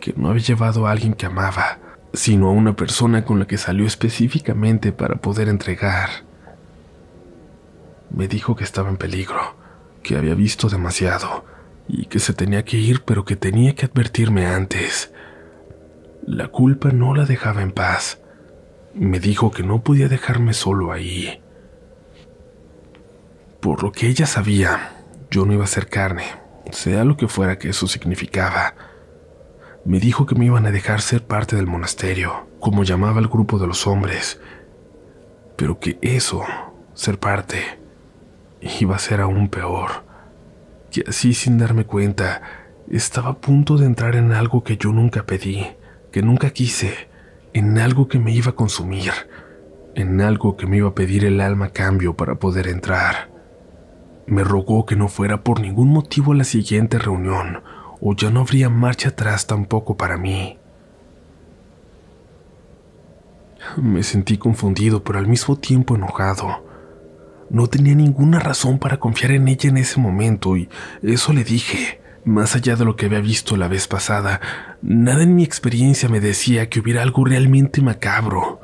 que 0.00 0.12
no 0.16 0.30
había 0.30 0.42
llevado 0.42 0.86
a 0.86 0.90
alguien 0.90 1.14
que 1.14 1.26
amaba, 1.26 1.78
sino 2.12 2.48
a 2.48 2.52
una 2.52 2.76
persona 2.76 3.24
con 3.24 3.38
la 3.38 3.46
que 3.46 3.56
salió 3.56 3.86
específicamente 3.86 4.92
para 4.92 5.16
poder 5.16 5.48
entregar. 5.48 6.10
Me 8.10 8.28
dijo 8.28 8.56
que 8.56 8.64
estaba 8.64 8.90
en 8.90 8.98
peligro, 8.98 9.56
que 10.02 10.16
había 10.16 10.34
visto 10.34 10.68
demasiado 10.68 11.44
y 11.88 12.06
que 12.06 12.18
se 12.18 12.32
tenía 12.32 12.64
que 12.64 12.76
ir 12.76 13.02
pero 13.02 13.24
que 13.24 13.36
tenía 13.36 13.74
que 13.74 13.86
advertirme 13.86 14.46
antes. 14.46 15.12
La 16.26 16.48
culpa 16.48 16.90
no 16.90 17.14
la 17.14 17.24
dejaba 17.24 17.62
en 17.62 17.72
paz. 17.72 18.20
Me 18.94 19.20
dijo 19.20 19.50
que 19.50 19.62
no 19.62 19.82
podía 19.82 20.08
dejarme 20.08 20.52
solo 20.52 20.92
ahí. 20.92 21.40
Por 23.60 23.82
lo 23.82 23.92
que 23.92 24.08
ella 24.08 24.26
sabía, 24.26 24.95
yo 25.30 25.44
no 25.44 25.52
iba 25.52 25.64
a 25.64 25.68
ser 25.68 25.88
carne, 25.88 26.24
sea 26.70 27.04
lo 27.04 27.16
que 27.16 27.28
fuera 27.28 27.58
que 27.58 27.70
eso 27.70 27.86
significaba 27.86 28.74
me 29.86 30.00
dijo 30.00 30.26
que 30.26 30.34
me 30.34 30.46
iban 30.46 30.66
a 30.66 30.72
dejar 30.72 31.00
ser 31.00 31.24
parte 31.24 31.54
del 31.54 31.68
monasterio, 31.68 32.48
como 32.58 32.82
llamaba 32.82 33.20
el 33.20 33.28
grupo 33.28 33.60
de 33.60 33.68
los 33.68 33.86
hombres, 33.86 34.40
pero 35.54 35.78
que 35.78 35.96
eso, 36.02 36.42
ser 36.92 37.20
parte, 37.20 37.60
iba 38.80 38.96
a 38.96 38.98
ser 38.98 39.20
aún 39.20 39.48
peor, 39.48 40.04
que 40.90 41.04
así 41.06 41.34
sin 41.34 41.56
darme 41.58 41.84
cuenta, 41.84 42.42
estaba 42.90 43.30
a 43.30 43.38
punto 43.38 43.76
de 43.76 43.86
entrar 43.86 44.16
en 44.16 44.32
algo 44.32 44.64
que 44.64 44.76
yo 44.76 44.90
nunca 44.90 45.24
pedí, 45.24 45.64
que 46.10 46.20
nunca 46.20 46.50
quise, 46.50 47.08
en 47.52 47.78
algo 47.78 48.08
que 48.08 48.18
me 48.18 48.32
iba 48.32 48.50
a 48.50 48.56
consumir, 48.56 49.12
en 49.94 50.20
algo 50.20 50.56
que 50.56 50.66
me 50.66 50.78
iba 50.78 50.88
a 50.88 50.94
pedir 50.96 51.24
el 51.24 51.40
alma 51.40 51.66
a 51.66 51.72
cambio 51.72 52.16
para 52.16 52.34
poder 52.34 52.66
entrar. 52.66 53.35
Me 54.26 54.42
rogó 54.42 54.86
que 54.86 54.96
no 54.96 55.08
fuera 55.08 55.42
por 55.42 55.60
ningún 55.60 55.88
motivo 55.88 56.32
a 56.32 56.36
la 56.36 56.44
siguiente 56.44 56.98
reunión, 56.98 57.62
o 58.00 58.14
ya 58.14 58.30
no 58.30 58.40
habría 58.40 58.68
marcha 58.68 59.10
atrás 59.10 59.46
tampoco 59.46 59.96
para 59.96 60.16
mí. 60.16 60.58
Me 63.76 64.02
sentí 64.02 64.38
confundido, 64.38 65.02
pero 65.04 65.18
al 65.18 65.26
mismo 65.26 65.56
tiempo 65.56 65.96
enojado. 65.96 66.64
No 67.50 67.68
tenía 67.68 67.94
ninguna 67.94 68.40
razón 68.40 68.78
para 68.78 68.98
confiar 68.98 69.32
en 69.32 69.48
ella 69.48 69.70
en 69.70 69.76
ese 69.76 70.00
momento 70.00 70.56
y 70.56 70.68
eso 71.02 71.32
le 71.32 71.44
dije. 71.44 72.00
Más 72.24 72.56
allá 72.56 72.74
de 72.74 72.84
lo 72.84 72.96
que 72.96 73.06
había 73.06 73.20
visto 73.20 73.56
la 73.56 73.68
vez 73.68 73.86
pasada, 73.86 74.40
nada 74.82 75.22
en 75.22 75.36
mi 75.36 75.44
experiencia 75.44 76.08
me 76.08 76.18
decía 76.18 76.68
que 76.68 76.80
hubiera 76.80 77.02
algo 77.02 77.24
realmente 77.24 77.80
macabro. 77.82 78.60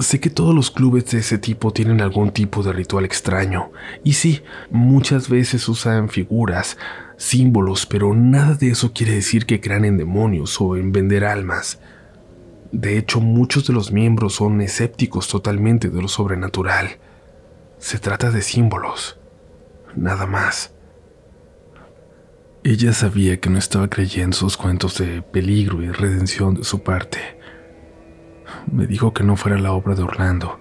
Sé 0.00 0.20
que 0.20 0.30
todos 0.30 0.54
los 0.54 0.70
clubes 0.70 1.06
de 1.10 1.18
ese 1.18 1.38
tipo 1.38 1.72
tienen 1.72 2.00
algún 2.00 2.30
tipo 2.30 2.62
de 2.62 2.72
ritual 2.72 3.04
extraño, 3.04 3.72
y 4.04 4.12
sí, 4.12 4.42
muchas 4.70 5.28
veces 5.28 5.68
usan 5.68 6.08
figuras, 6.08 6.76
símbolos, 7.16 7.84
pero 7.84 8.14
nada 8.14 8.54
de 8.54 8.70
eso 8.70 8.92
quiere 8.92 9.14
decir 9.14 9.44
que 9.44 9.60
crean 9.60 9.84
en 9.84 9.96
demonios 9.96 10.60
o 10.60 10.76
en 10.76 10.92
vender 10.92 11.24
almas. 11.24 11.80
De 12.70 12.98
hecho, 12.98 13.20
muchos 13.20 13.66
de 13.66 13.72
los 13.72 13.90
miembros 13.90 14.34
son 14.34 14.60
escépticos 14.60 15.26
totalmente 15.26 15.88
de 15.88 16.02
lo 16.02 16.08
sobrenatural. 16.08 16.98
Se 17.78 17.98
trata 17.98 18.30
de 18.30 18.42
símbolos, 18.42 19.18
nada 19.96 20.26
más. 20.26 20.72
Ella 22.62 22.92
sabía 22.92 23.40
que 23.40 23.50
no 23.50 23.58
estaba 23.58 23.88
creyendo 23.88 24.36
sus 24.36 24.56
cuentos 24.56 24.98
de 24.98 25.22
peligro 25.22 25.82
y 25.82 25.90
redención 25.90 26.54
de 26.54 26.64
su 26.64 26.82
parte. 26.82 27.37
Me 28.70 28.86
dijo 28.86 29.12
que 29.12 29.24
no 29.24 29.36
fuera 29.36 29.58
la 29.58 29.72
obra 29.72 29.94
de 29.94 30.02
Orlando, 30.02 30.58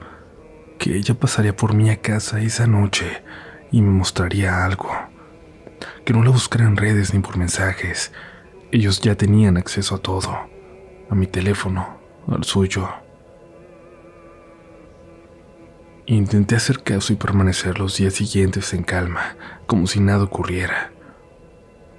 que 0.79 0.95
ella 0.95 1.13
pasaría 1.13 1.55
por 1.55 1.71
a 1.73 1.95
casa 1.97 2.41
esa 2.41 2.67
noche 2.67 3.23
y 3.71 3.81
me 3.81 3.91
mostraría 3.91 4.65
algo 4.65 4.89
que 6.07 6.13
no 6.13 6.23
la 6.23 6.29
buscara 6.29 6.65
en 6.65 6.77
redes 6.77 7.13
ni 7.13 7.19
por 7.19 7.37
mensajes. 7.37 8.11
Ellos 8.71 9.01
ya 9.01 9.15
tenían 9.15 9.57
acceso 9.57 9.95
a 9.95 9.97
todo, 9.97 10.37
a 11.09 11.15
mi 11.15 11.27
teléfono, 11.27 11.97
al 12.27 12.43
suyo. 12.43 12.87
Intenté 16.05 16.55
hacer 16.55 16.81
caso 16.83 17.11
y 17.11 17.17
permanecer 17.17 17.79
los 17.79 17.97
días 17.97 18.13
siguientes 18.13 18.73
en 18.73 18.83
calma, 18.83 19.35
como 19.65 19.87
si 19.87 19.99
nada 19.99 20.23
ocurriera. 20.23 20.91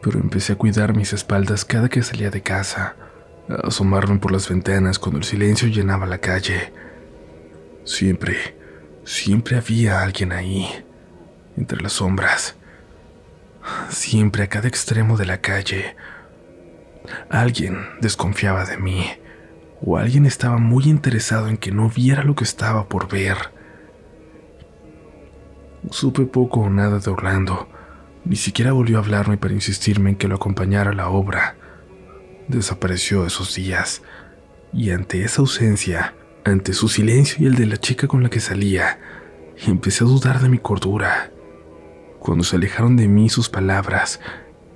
Pero 0.01 0.19
empecé 0.19 0.55
a 0.55 0.57
cuidar 0.57 0.97
mis 0.97 1.13
espaldas 1.13 1.67
cada 1.67 1.91
que 1.91 2.03
salía 2.03 2.31
de 2.31 2.43
casa, 2.43 2.97
a 3.49 3.67
asomarme 3.67 4.19
por 4.19 4.33
las 4.33 4.49
ventanas 4.49 4.99
cuando 4.99 5.19
el 5.19 5.25
silencio 5.25 5.69
llenaba 5.69 6.07
la 6.07 6.19
calle. 6.19 6.73
Siempre, 7.85 8.57
siempre 9.05 9.57
había 9.57 10.03
alguien 10.03 10.33
ahí, 10.33 10.69
entre 11.57 11.81
las 11.81 11.95
sombras 11.95 12.59
siempre 13.89 14.43
a 14.43 14.49
cada 14.49 14.69
extremo 14.69 15.17
de 15.17 15.27
la 15.27 15.41
calle. 15.41 15.97
Alguien 17.31 17.79
desconfiaba 18.01 18.65
de 18.65 18.77
mí, 18.77 19.05
o 19.81 19.97
alguien 19.97 20.27
estaba 20.27 20.59
muy 20.59 20.85
interesado 20.85 21.49
en 21.49 21.57
que 21.57 21.73
no 21.73 21.89
viera 21.89 22.25
lo 22.25 22.35
que 22.35 22.45
estaba 22.45 22.89
por 22.89 23.09
ver. 23.09 23.37
Supe 25.91 26.25
poco 26.27 26.61
o 26.61 26.71
nada 26.71 26.99
de 26.99 27.11
Orlando, 27.11 27.69
ni 28.25 28.37
siquiera 28.37 28.73
volvió 28.73 28.99
a 28.99 29.01
hablarme 29.01 29.39
para 29.39 29.55
insistirme 29.55 30.11
en 30.11 30.17
que 30.17 30.29
lo 30.29 30.37
acompañara 30.37 30.91
a 30.91 30.95
la 30.95 31.09
obra. 31.09 31.57
Desapareció 32.49 33.27
esos 33.27 33.55
días, 33.55 34.01
y 34.73 34.91
ante 34.91 35.23
esa 35.23 35.43
ausencia, 35.43 36.15
ante 36.45 36.73
su 36.73 36.89
silencio 36.89 37.37
y 37.41 37.47
el 37.47 37.57
de 37.57 37.67
la 37.67 37.77
chica 37.77 38.09
con 38.09 38.23
la 38.23 38.31
que 38.31 38.41
salía, 38.41 38.99
empecé 39.67 40.05
a 40.05 40.07
dudar 40.07 40.41
de 40.41 40.49
mi 40.49 40.59
cordura. 40.59 41.31
Cuando 42.19 42.45
se 42.45 42.57
alejaron 42.57 42.97
de 42.97 43.07
mí 43.07 43.29
sus 43.29 43.51
palabras, 43.51 44.21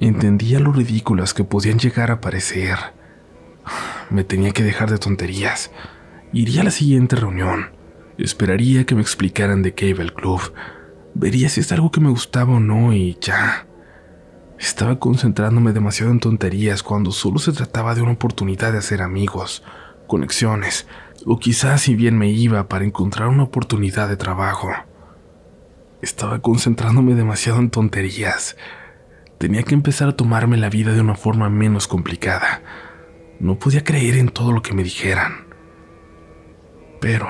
entendía 0.00 0.61
lo 0.61 0.71
ridículas 0.73 1.33
que 1.33 1.45
podían 1.45 1.79
llegar 1.79 2.11
a 2.11 2.21
parecer. 2.21 2.76
Me 4.11 4.23
tenía 4.23 4.52
que 4.52 4.62
dejar 4.62 4.91
de 4.91 4.99
tonterías. 4.99 5.71
Iría 6.35 6.61
a 6.61 6.64
la 6.64 6.71
siguiente 6.71 7.17
reunión. 7.17 7.71
Esperaría 8.19 8.85
que 8.85 8.95
me 8.95 9.00
explicaran 9.00 9.62
de 9.62 9.73
qué 9.73 9.88
iba 9.88 10.02
el 10.02 10.12
club. 10.12 10.52
Vería 11.14 11.49
si 11.49 11.61
es 11.61 11.73
algo 11.73 11.91
que 11.91 12.00
me 12.00 12.11
gustaba 12.11 12.55
o 12.55 12.61
no 12.61 12.93
y 12.93 13.17
ya. 13.21 13.67
Estaba 14.62 15.00
concentrándome 15.00 15.73
demasiado 15.73 16.12
en 16.12 16.21
tonterías 16.21 16.85
cuando 16.85 17.11
solo 17.11 17.40
se 17.40 17.50
trataba 17.50 17.97
de 17.97 18.02
una 18.02 18.12
oportunidad 18.12 18.71
de 18.71 18.78
hacer 18.78 19.02
amigos, 19.02 19.64
conexiones, 20.07 20.87
o 21.26 21.40
quizás 21.40 21.83
si 21.83 21.97
bien 21.97 22.16
me 22.16 22.31
iba 22.31 22.69
para 22.69 22.85
encontrar 22.85 23.26
una 23.26 23.42
oportunidad 23.42 24.09
de 24.09 24.16
trabajo. 24.16 24.71
Estaba 26.00 26.38
concentrándome 26.38 27.16
demasiado 27.16 27.59
en 27.59 27.71
tonterías. 27.71 28.57
Tenía 29.38 29.64
que 29.64 29.75
empezar 29.75 30.09
a 30.09 30.16
tomarme 30.16 30.57
la 30.57 30.71
vida 30.71 30.92
de 30.92 31.00
una 31.00 31.16
forma 31.16 31.50
menos 31.50 31.88
complicada. 31.88 32.62
No 33.40 33.59
podía 33.59 33.83
creer 33.83 34.16
en 34.16 34.28
todo 34.28 34.52
lo 34.52 34.62
que 34.62 34.75
me 34.75 34.85
dijeran. 34.85 35.49
Pero 37.00 37.28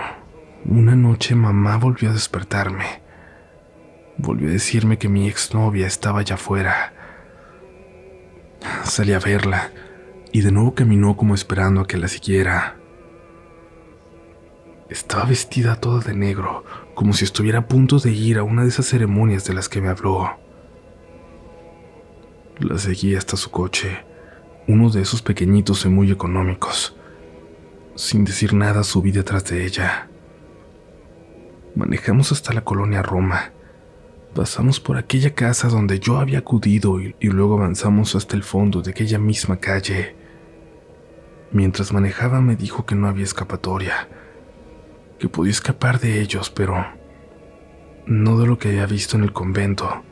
una 0.66 0.96
noche 0.96 1.34
mamá 1.34 1.78
volvió 1.78 2.10
a 2.10 2.12
despertarme. 2.12 3.00
Volvió 4.18 4.50
a 4.50 4.52
decirme 4.52 4.98
que 4.98 5.08
mi 5.08 5.28
exnovia 5.28 5.86
estaba 5.86 6.20
allá 6.20 6.34
afuera. 6.34 6.92
Salí 8.84 9.12
a 9.12 9.18
verla 9.18 9.70
y 10.32 10.40
de 10.40 10.52
nuevo 10.52 10.74
caminó 10.74 11.16
como 11.16 11.34
esperando 11.34 11.80
a 11.80 11.86
que 11.86 11.96
la 11.96 12.08
siguiera. 12.08 12.76
Estaba 14.88 15.24
vestida 15.24 15.76
toda 15.76 16.00
de 16.00 16.14
negro, 16.14 16.64
como 16.94 17.12
si 17.12 17.24
estuviera 17.24 17.60
a 17.60 17.68
punto 17.68 17.98
de 17.98 18.10
ir 18.10 18.38
a 18.38 18.42
una 18.42 18.62
de 18.62 18.68
esas 18.68 18.86
ceremonias 18.86 19.44
de 19.44 19.54
las 19.54 19.68
que 19.68 19.80
me 19.80 19.88
habló. 19.88 20.38
La 22.58 22.78
seguí 22.78 23.14
hasta 23.14 23.36
su 23.36 23.50
coche, 23.50 24.04
uno 24.68 24.90
de 24.90 25.02
esos 25.02 25.22
pequeñitos 25.22 25.84
y 25.84 25.88
muy 25.88 26.10
económicos. 26.10 26.96
Sin 27.94 28.24
decir 28.24 28.54
nada 28.54 28.84
subí 28.84 29.12
detrás 29.12 29.44
de 29.46 29.64
ella. 29.64 30.08
Manejamos 31.74 32.32
hasta 32.32 32.52
la 32.52 32.62
colonia 32.62 33.02
Roma. 33.02 33.52
Pasamos 34.34 34.80
por 34.80 34.96
aquella 34.96 35.34
casa 35.34 35.68
donde 35.68 36.00
yo 36.00 36.16
había 36.16 36.38
acudido 36.38 36.98
y, 37.02 37.14
luego 37.20 37.58
avanzamos 37.58 38.14
hasta 38.14 38.34
el 38.34 38.42
fondo 38.42 38.80
de 38.80 38.92
aquella 38.92 39.18
misma 39.18 39.58
calle. 39.58 40.16
Mientras 41.50 41.92
manejaba 41.92 42.40
me 42.40 42.56
dijo 42.56 42.86
que 42.86 42.94
no 42.94 43.08
había 43.08 43.24
escapatoria, 43.24 44.08
que 45.18 45.28
podía 45.28 45.52
escapar 45.52 46.00
de 46.00 46.22
ellos, 46.22 46.48
pero 46.48 46.82
no 48.06 48.38
de 48.38 48.46
lo 48.46 48.58
que 48.58 48.68
había 48.68 48.86
visto 48.86 49.18
en 49.18 49.24
el 49.24 49.34
convento, 49.34 50.02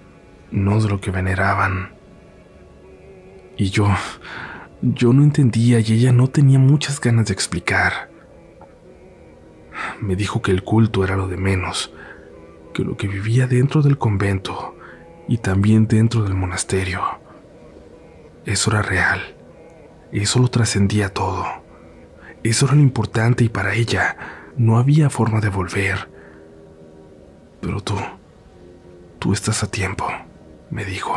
no 0.50 0.82
de 0.82 0.90
lo 0.90 1.00
que 1.00 1.10
veneraban. 1.10 1.94
Y 3.56 3.70
yo, 3.70 3.88
yo 4.82 5.14
no 5.14 5.22
entendía 5.22 5.80
y 5.80 5.94
ella 5.94 6.12
no 6.12 6.28
tenía 6.28 6.58
muchas 6.58 7.00
ganas 7.00 7.28
de 7.28 7.32
explicar. 7.32 8.10
Me 9.98 10.14
dijo 10.14 10.42
que 10.42 10.50
el 10.50 10.62
culto 10.62 11.04
era 11.04 11.16
lo 11.16 11.26
de 11.26 11.38
menos, 11.38 11.94
que 12.72 12.84
lo 12.84 12.96
que 12.96 13.08
vivía 13.08 13.46
dentro 13.46 13.82
del 13.82 13.98
convento 13.98 14.76
y 15.28 15.38
también 15.38 15.86
dentro 15.86 16.22
del 16.22 16.34
monasterio, 16.34 17.02
eso 18.46 18.70
era 18.70 18.82
real, 18.82 19.20
eso 20.12 20.38
lo 20.38 20.48
trascendía 20.48 21.12
todo, 21.12 21.44
eso 22.42 22.66
era 22.66 22.74
lo 22.74 22.80
importante 22.82 23.44
y 23.44 23.48
para 23.48 23.74
ella 23.74 24.16
no 24.56 24.78
había 24.78 25.10
forma 25.10 25.40
de 25.40 25.48
volver. 25.48 26.08
Pero 27.60 27.80
tú, 27.80 27.94
tú 29.18 29.32
estás 29.32 29.62
a 29.62 29.70
tiempo, 29.70 30.06
me 30.70 30.84
dijo. 30.84 31.14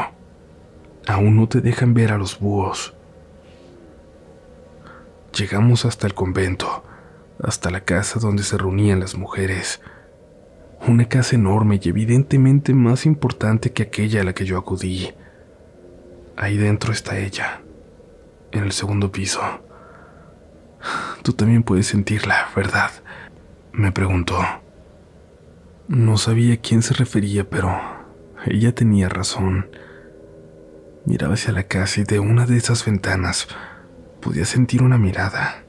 Aún 1.08 1.36
no 1.36 1.48
te 1.50 1.62
dejan 1.62 1.94
ver 1.94 2.12
a 2.12 2.18
los 2.18 2.40
búhos. 2.40 2.94
Llegamos 5.38 5.86
hasta 5.86 6.08
el 6.08 6.14
convento, 6.14 6.84
hasta 7.42 7.72
la 7.72 7.82
casa 7.82 8.20
donde 8.20 8.44
se 8.44 8.58
reunían 8.58 9.00
las 9.00 9.16
mujeres. 9.16 9.82
Una 10.86 11.06
casa 11.08 11.36
enorme 11.36 11.80
y 11.82 11.90
evidentemente 11.90 12.74
más 12.74 13.06
importante 13.06 13.72
que 13.72 13.84
aquella 13.84 14.22
a 14.22 14.24
la 14.26 14.34
que 14.34 14.44
yo 14.44 14.58
acudí. 14.58 15.12
Ahí 16.36 16.58
dentro 16.58 16.92
está 16.92 17.18
ella, 17.18 17.62
en 18.52 18.66
el 18.66 18.74
segundo 18.74 19.10
piso. 19.10 19.42
Tú 21.22 21.32
también 21.32 21.64
puedes 21.64 21.88
sentirla, 21.88 22.50
¿verdad? 22.54 22.92
Me 23.72 23.94
preguntó. 23.94 24.38
No 25.88 26.18
sabía 26.18 26.56
a 26.56 26.58
quién 26.58 26.82
se 26.82 26.94
refería, 26.94 27.50
pero 27.50 27.74
ella 28.46 28.76
tenía 28.76 29.08
razón. 29.08 29.70
Miraba 31.06 31.36
hacia 31.36 31.54
la 31.54 31.64
casa 31.64 32.02
y 32.02 32.04
de 32.04 32.20
una 32.20 32.46
de 32.46 32.58
esas 32.58 32.86
ventanas 32.86 33.48
podía 34.20 34.46
sentir 34.46 34.84
una 34.84 34.98
mirada. 34.98 35.63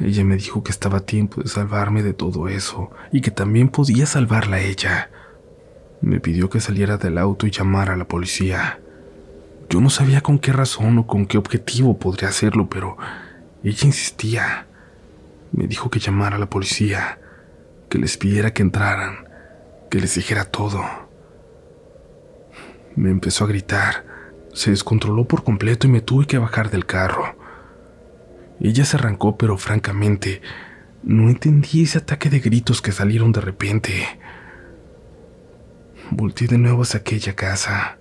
Ella 0.00 0.24
me 0.24 0.36
dijo 0.36 0.62
que 0.62 0.70
estaba 0.70 0.98
a 0.98 1.06
tiempo 1.06 1.42
de 1.42 1.48
salvarme 1.48 2.02
de 2.02 2.12
todo 2.12 2.48
eso 2.48 2.90
y 3.12 3.20
que 3.20 3.30
también 3.30 3.68
podía 3.68 4.06
salvarla 4.06 4.56
a 4.56 4.60
ella. 4.60 5.10
Me 6.02 6.20
pidió 6.20 6.50
que 6.50 6.60
saliera 6.60 6.98
del 6.98 7.18
auto 7.18 7.46
y 7.46 7.50
llamara 7.50 7.94
a 7.94 7.96
la 7.96 8.06
policía. 8.06 8.80
Yo 9.70 9.80
no 9.80 9.90
sabía 9.90 10.20
con 10.20 10.38
qué 10.38 10.52
razón 10.52 10.98
o 10.98 11.06
con 11.06 11.26
qué 11.26 11.38
objetivo 11.38 11.98
podría 11.98 12.28
hacerlo, 12.28 12.68
pero 12.68 12.96
ella 13.64 13.86
insistía. 13.86 14.66
Me 15.52 15.66
dijo 15.66 15.90
que 15.90 15.98
llamara 15.98 16.36
a 16.36 16.38
la 16.38 16.50
policía 16.50 17.18
que 17.88 17.98
les 17.98 18.16
pidiera 18.16 18.52
que 18.52 18.62
entraran, 18.62 19.28
que 19.90 20.00
les 20.00 20.14
dijera 20.14 20.44
todo. 20.44 20.84
Me 22.94 23.10
empezó 23.10 23.44
a 23.44 23.48
gritar, 23.48 24.04
se 24.52 24.70
descontroló 24.70 25.26
por 25.26 25.44
completo 25.44 25.86
y 25.86 25.90
me 25.90 26.00
tuve 26.00 26.26
que 26.26 26.38
bajar 26.38 26.70
del 26.70 26.86
carro. 26.86 27.36
Ella 28.60 28.84
se 28.84 28.96
arrancó, 28.96 29.36
pero 29.36 29.58
francamente, 29.58 30.40
no 31.02 31.28
entendí 31.28 31.82
ese 31.82 31.98
ataque 31.98 32.30
de 32.30 32.40
gritos 32.40 32.82
que 32.82 32.92
salieron 32.92 33.32
de 33.32 33.40
repente. 33.40 34.18
Volté 36.10 36.46
de 36.46 36.58
nuevo 36.58 36.82
hacia 36.82 37.00
aquella 37.00 37.34
casa. 37.34 37.98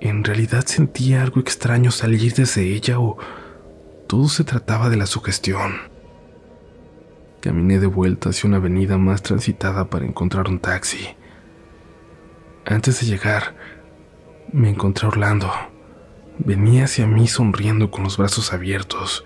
En 0.00 0.24
realidad 0.24 0.64
sentía 0.66 1.22
algo 1.22 1.40
extraño 1.40 1.90
salir 1.90 2.34
desde 2.34 2.62
ella 2.74 2.98
o 2.98 3.16
todo 4.06 4.28
se 4.28 4.44
trataba 4.44 4.90
de 4.90 4.96
la 4.96 5.06
sugestión. 5.06 5.72
Caminé 7.40 7.78
de 7.78 7.86
vuelta 7.86 8.30
hacia 8.30 8.48
una 8.48 8.56
avenida 8.56 8.98
más 8.98 9.22
transitada 9.22 9.88
para 9.88 10.04
encontrar 10.04 10.48
un 10.48 10.58
taxi. 10.58 11.08
Antes 12.66 13.00
de 13.00 13.06
llegar, 13.06 13.54
me 14.52 14.70
encontré 14.70 15.06
a 15.06 15.08
Orlando. 15.08 15.50
Venía 16.38 16.84
hacia 16.84 17.06
mí 17.06 17.28
sonriendo 17.28 17.90
con 17.90 18.02
los 18.02 18.18
brazos 18.18 18.52
abiertos. 18.52 19.24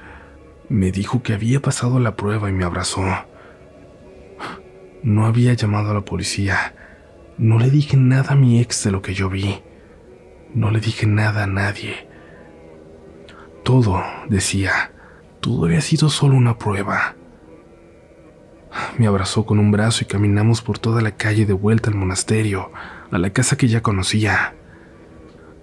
Me 0.69 0.93
dijo 0.93 1.23
que 1.23 1.33
había 1.33 1.61
pasado 1.61 1.99
la 2.01 2.17
prueba 2.17 2.51
y 2.51 2.53
me 2.53 2.65
abrazó. 2.65 3.03
No 5.03 5.25
había 5.25 5.55
llamado 5.55 5.91
a 5.91 5.95
la 5.95 6.03
policía. 6.03 6.75
No 7.39 7.59
le 7.59 7.71
dije 7.71 7.97
nada 7.97 8.33
a 8.33 8.37
mi 8.37 8.61
ex 8.61 8.85
de 8.85 8.91
lo 8.91 9.01
que 9.01 9.15
yo 9.15 9.31
vi. 9.31 9.63
No 10.53 10.71
le 10.71 10.81
dije 10.81 11.07
nada 11.07 11.45
a 11.45 11.47
nadie. 11.47 12.09
Todo, 13.65 14.03
decía, 14.29 14.93
todo 15.41 15.65
había 15.65 15.81
sido 15.81 16.11
solo 16.11 16.35
una 16.35 16.59
prueba. 16.59 17.17
Me 18.99 19.07
abrazó 19.07 19.47
con 19.47 19.59
un 19.59 19.71
brazo 19.71 20.05
y 20.05 20.07
caminamos 20.07 20.61
por 20.61 20.79
toda 20.79 21.01
la 21.01 21.13
calle 21.13 21.47
de 21.47 21.55
vuelta 21.55 21.89
al 21.89 21.97
monasterio, 21.97 22.71
a 23.11 23.17
la 23.17 23.31
casa 23.31 23.57
que 23.57 23.67
ya 23.67 23.83
conocía. 23.83 24.58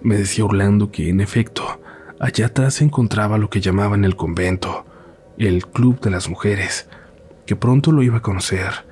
Me 0.06 0.16
decía 0.16 0.44
Orlando 0.44 0.92
que, 0.92 1.08
en 1.08 1.20
efecto, 1.20 1.80
allá 2.20 2.46
atrás 2.46 2.74
se 2.74 2.84
encontraba 2.84 3.38
lo 3.38 3.50
que 3.50 3.60
llamaban 3.60 4.04
el 4.04 4.14
convento, 4.14 4.86
el 5.36 5.66
club 5.66 5.98
de 5.98 6.10
las 6.10 6.28
mujeres, 6.28 6.88
que 7.44 7.56
pronto 7.56 7.90
lo 7.90 8.04
iba 8.04 8.18
a 8.18 8.22
conocer. 8.22 8.86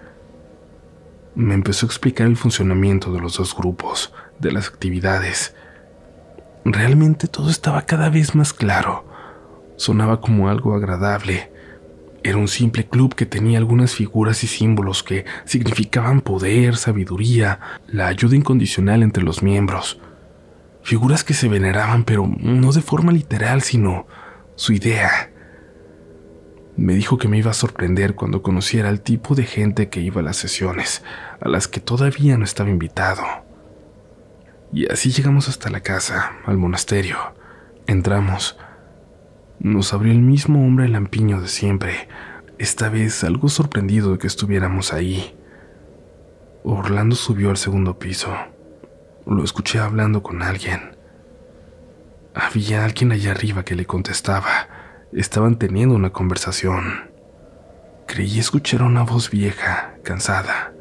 Me 1.37 1.55
empezó 1.55 1.87
a 1.87 1.89
explicar 1.89 2.27
el 2.27 2.37
funcionamiento 2.37 3.13
de 3.13 3.21
los 3.21 3.37
dos 3.37 3.55
grupos, 3.55 4.13
de 4.41 4.51
las 4.51 4.67
actividades. 4.67 5.55
Realmente 6.65 7.29
todo 7.29 7.49
estaba 7.49 7.83
cada 7.83 8.11
vez 8.11 8.35
más 8.35 8.53
claro. 8.53 9.05
Sonaba 9.77 10.21
como 10.21 10.49
algo 10.49 10.75
agradable, 10.75 11.49
era 12.25 12.39
un 12.39 12.49
simple 12.49 12.87
club 12.87 13.15
que 13.15 13.25
tenía 13.25 13.59
algunas 13.59 13.95
figuras 13.95 14.43
y 14.43 14.49
símbolos 14.49 15.05
que 15.05 15.27
significaban 15.45 16.23
poder, 16.23 16.75
sabiduría, 16.75 17.61
la 17.87 18.09
ayuda 18.09 18.35
incondicional 18.35 19.05
entre 19.05 19.23
los 19.23 19.45
miembros. 19.45 20.01
Figuras 20.85 21.25
que 21.25 21.33
se 21.33 21.49
veneraban, 21.49 22.05
pero 22.05 22.31
no 22.39 22.71
de 22.71 22.83
forma 22.83 23.11
literal, 23.11 23.63
sino 23.63 24.07
su 24.55 24.75
idea. 24.75 25.33
Me 26.77 26.95
dijo 26.95 27.17
que 27.17 27.27
me 27.27 27.39
iba 27.39 27.53
a 27.53 27.55
sorprender 27.55 28.15
cuando 28.15 28.43
conociera 28.43 28.91
al 28.91 29.01
tipo 29.01 29.35
de 29.35 29.45
gente 29.45 29.89
que 29.89 30.01
iba 30.01 30.21
a 30.21 30.25
las 30.25 30.37
sesiones, 30.37 31.03
a 31.41 31.49
las 31.49 31.69
que 31.69 31.81
todavía 31.81 32.37
no 32.37 32.45
estaba 32.45 32.69
invitado. 32.69 33.23
Y 34.75 34.93
así 34.93 35.11
llegamos 35.11 35.49
hasta 35.49 35.71
la 35.71 35.81
casa, 35.81 36.33
al 36.45 36.59
monasterio. 36.59 37.17
Entramos. 37.87 38.59
Nos 39.61 39.95
abrió 39.95 40.13
el 40.13 40.21
mismo 40.21 40.67
hombre 40.67 40.87
lampiño 40.89 41.41
de 41.41 41.49
siempre, 41.49 42.09
esta 42.59 42.91
vez 42.91 43.25
algo 43.25 43.49
sorprendido 43.49 44.13
de 44.13 44.19
que 44.19 44.27
estuviéramos 44.27 44.93
ahí. 44.93 45.35
Orlando 46.63 47.17
subió 47.17 47.49
al 47.49 47.57
segundo 47.57 47.99
piso. 47.99 48.37
Lo 49.27 49.43
escuché 49.43 49.79
hablando 49.79 50.23
con 50.23 50.43
alguien. 50.43 50.97
Había 52.35 52.85
alguien 52.85 53.11
allá 53.13 53.31
arriba 53.31 53.65
que 53.65 53.75
le 53.75 53.87
contestaba. 53.87 54.69
Estaban 55.13 55.57
teniendo 55.57 55.95
una 55.95 56.11
conversación. 56.11 57.11
Creí 58.07 58.39
escuchar 58.39 58.83
una 58.83 59.03
voz 59.03 59.31
vieja, 59.31 59.95
cansada. 60.03 60.73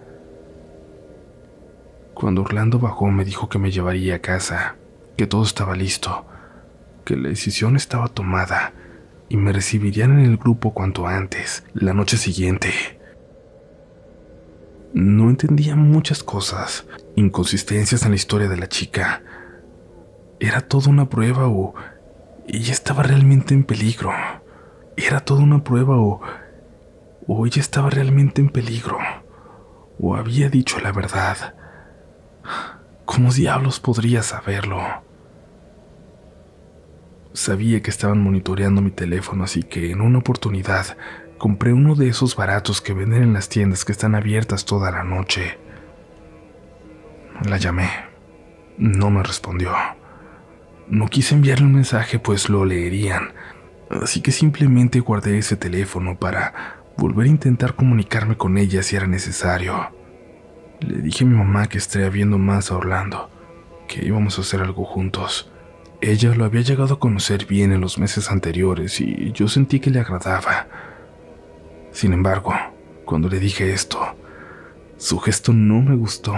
Cuando 2.13 2.41
Orlando 2.41 2.79
bajó 2.79 3.07
me 3.07 3.23
dijo 3.23 3.47
que 3.47 3.59
me 3.59 3.71
llevaría 3.71 4.15
a 4.15 4.19
casa, 4.19 4.75
que 5.15 5.25
todo 5.25 5.43
estaba 5.43 5.75
listo, 5.75 6.25
que 7.05 7.15
la 7.15 7.29
decisión 7.29 7.77
estaba 7.77 8.07
tomada 8.09 8.73
y 9.29 9.37
me 9.37 9.53
recibirían 9.53 10.19
en 10.19 10.25
el 10.25 10.37
grupo 10.37 10.73
cuanto 10.73 11.07
antes, 11.07 11.63
la 11.73 11.93
noche 11.93 12.17
siguiente. 12.17 12.99
No 14.93 15.31
entendía 15.31 15.75
muchas 15.75 16.21
cosas, 16.21 16.85
inconsistencias 17.15 18.03
en 18.03 18.11
la 18.11 18.15
historia 18.15 18.47
de 18.47 18.57
la 18.57 18.69
chica. 18.69 19.23
¿Era 20.39 20.61
todo 20.61 20.91
una 20.91 21.09
prueba 21.09 21.47
o 21.47 21.73
ella 22.47 22.71
estaba 22.71 23.01
realmente 23.01 23.55
en 23.55 23.63
peligro? 23.63 24.11
¿Era 24.95 25.21
todo 25.21 25.39
una 25.39 25.63
prueba 25.63 25.97
o, 25.97 26.21
o 27.25 27.45
ella 27.47 27.59
estaba 27.59 27.89
realmente 27.89 28.39
en 28.39 28.49
peligro? 28.49 28.99
¿O 29.99 30.15
había 30.15 30.49
dicho 30.49 30.79
la 30.79 30.91
verdad? 30.91 31.55
¿Cómo 33.05 33.33
diablos 33.33 33.79
podría 33.79 34.21
saberlo? 34.21 34.79
Sabía 37.33 37.81
que 37.81 37.89
estaban 37.89 38.21
monitoreando 38.21 38.83
mi 38.83 38.91
teléfono, 38.91 39.43
así 39.43 39.63
que 39.63 39.89
en 39.89 40.01
una 40.01 40.19
oportunidad 40.19 40.97
compré 41.43 41.73
uno 41.73 41.93
de 41.95 42.07
esos 42.07 42.37
baratos 42.37 42.79
que 42.79 42.93
venden 42.93 43.21
en 43.21 43.33
las 43.33 43.49
tiendas 43.49 43.83
que 43.83 43.91
están 43.91 44.15
abiertas 44.15 44.63
toda 44.63 44.91
la 44.91 45.03
noche. 45.03 45.57
La 47.43 47.57
llamé. 47.57 47.89
No 48.77 49.11
me 49.11 49.23
respondió. 49.23 49.73
No 50.87 51.09
quise 51.09 51.35
enviarle 51.35 51.65
un 51.65 51.73
mensaje, 51.73 52.17
pues 52.17 52.47
lo 52.47 52.63
leerían. 52.63 53.33
Así 53.89 54.21
que 54.21 54.31
simplemente 54.31 55.01
guardé 55.01 55.37
ese 55.37 55.57
teléfono 55.57 56.17
para 56.17 56.77
volver 56.95 57.25
a 57.25 57.31
intentar 57.31 57.75
comunicarme 57.75 58.37
con 58.37 58.57
ella 58.57 58.81
si 58.81 58.95
era 58.95 59.07
necesario. 59.07 59.91
Le 60.79 61.01
dije 61.01 61.25
a 61.25 61.27
mi 61.27 61.35
mamá 61.35 61.67
que 61.67 61.77
estaría 61.77 62.07
viendo 62.07 62.37
más 62.37 62.71
a 62.71 62.77
Orlando, 62.77 63.29
que 63.89 64.05
íbamos 64.05 64.37
a 64.37 64.43
hacer 64.43 64.61
algo 64.61 64.85
juntos. 64.85 65.51
Ella 65.99 66.33
lo 66.35 66.45
había 66.45 66.61
llegado 66.61 66.93
a 66.93 66.99
conocer 66.99 67.47
bien 67.47 67.73
en 67.73 67.81
los 67.81 67.97
meses 67.97 68.31
anteriores 68.31 69.01
y 69.01 69.33
yo 69.33 69.49
sentí 69.49 69.81
que 69.81 69.89
le 69.89 69.99
agradaba. 69.99 70.92
Sin 71.93 72.11
embargo, 72.11 72.53
cuando 73.05 73.29
le 73.29 73.39
dije 73.39 73.71
esto, 73.71 73.99
su 74.97 75.19
gesto 75.19 75.53
no 75.53 75.81
me 75.81 75.95
gustó. 75.95 76.33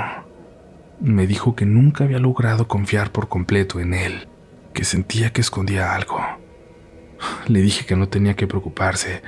Me 0.99 1.27
dijo 1.27 1.55
que 1.55 1.65
nunca 1.65 2.03
había 2.03 2.19
logrado 2.19 2.67
confiar 2.67 3.11
por 3.11 3.29
completo 3.29 3.79
en 3.79 3.93
él, 3.93 4.27
que 4.73 4.83
sentía 4.83 5.31
que 5.31 5.41
escondía 5.41 5.95
algo. 5.95 6.19
Le 7.47 7.61
dije 7.61 7.85
que 7.85 7.95
no 7.95 8.09
tenía 8.09 8.35
que 8.35 8.47
preocuparse, 8.47 9.21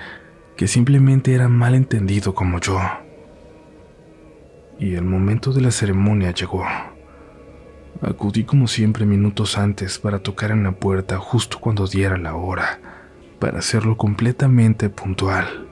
que 0.57 0.67
simplemente 0.67 1.33
era 1.33 1.47
mal 1.47 1.75
entendido 1.75 2.35
como 2.35 2.59
yo. 2.59 2.79
Y 4.79 4.95
el 4.95 5.05
momento 5.05 5.53
de 5.53 5.61
la 5.61 5.71
ceremonia 5.71 6.31
llegó. 6.31 6.65
Acudí 8.01 8.43
como 8.43 8.67
siempre 8.67 9.05
minutos 9.05 9.57
antes 9.57 9.97
para 9.97 10.19
tocar 10.19 10.51
en 10.51 10.63
la 10.63 10.73
puerta 10.73 11.17
justo 11.19 11.59
cuando 11.59 11.87
diera 11.87 12.17
la 12.17 12.35
hora, 12.35 12.79
para 13.39 13.59
hacerlo 13.59 13.95
completamente 13.95 14.89
puntual. 14.89 15.66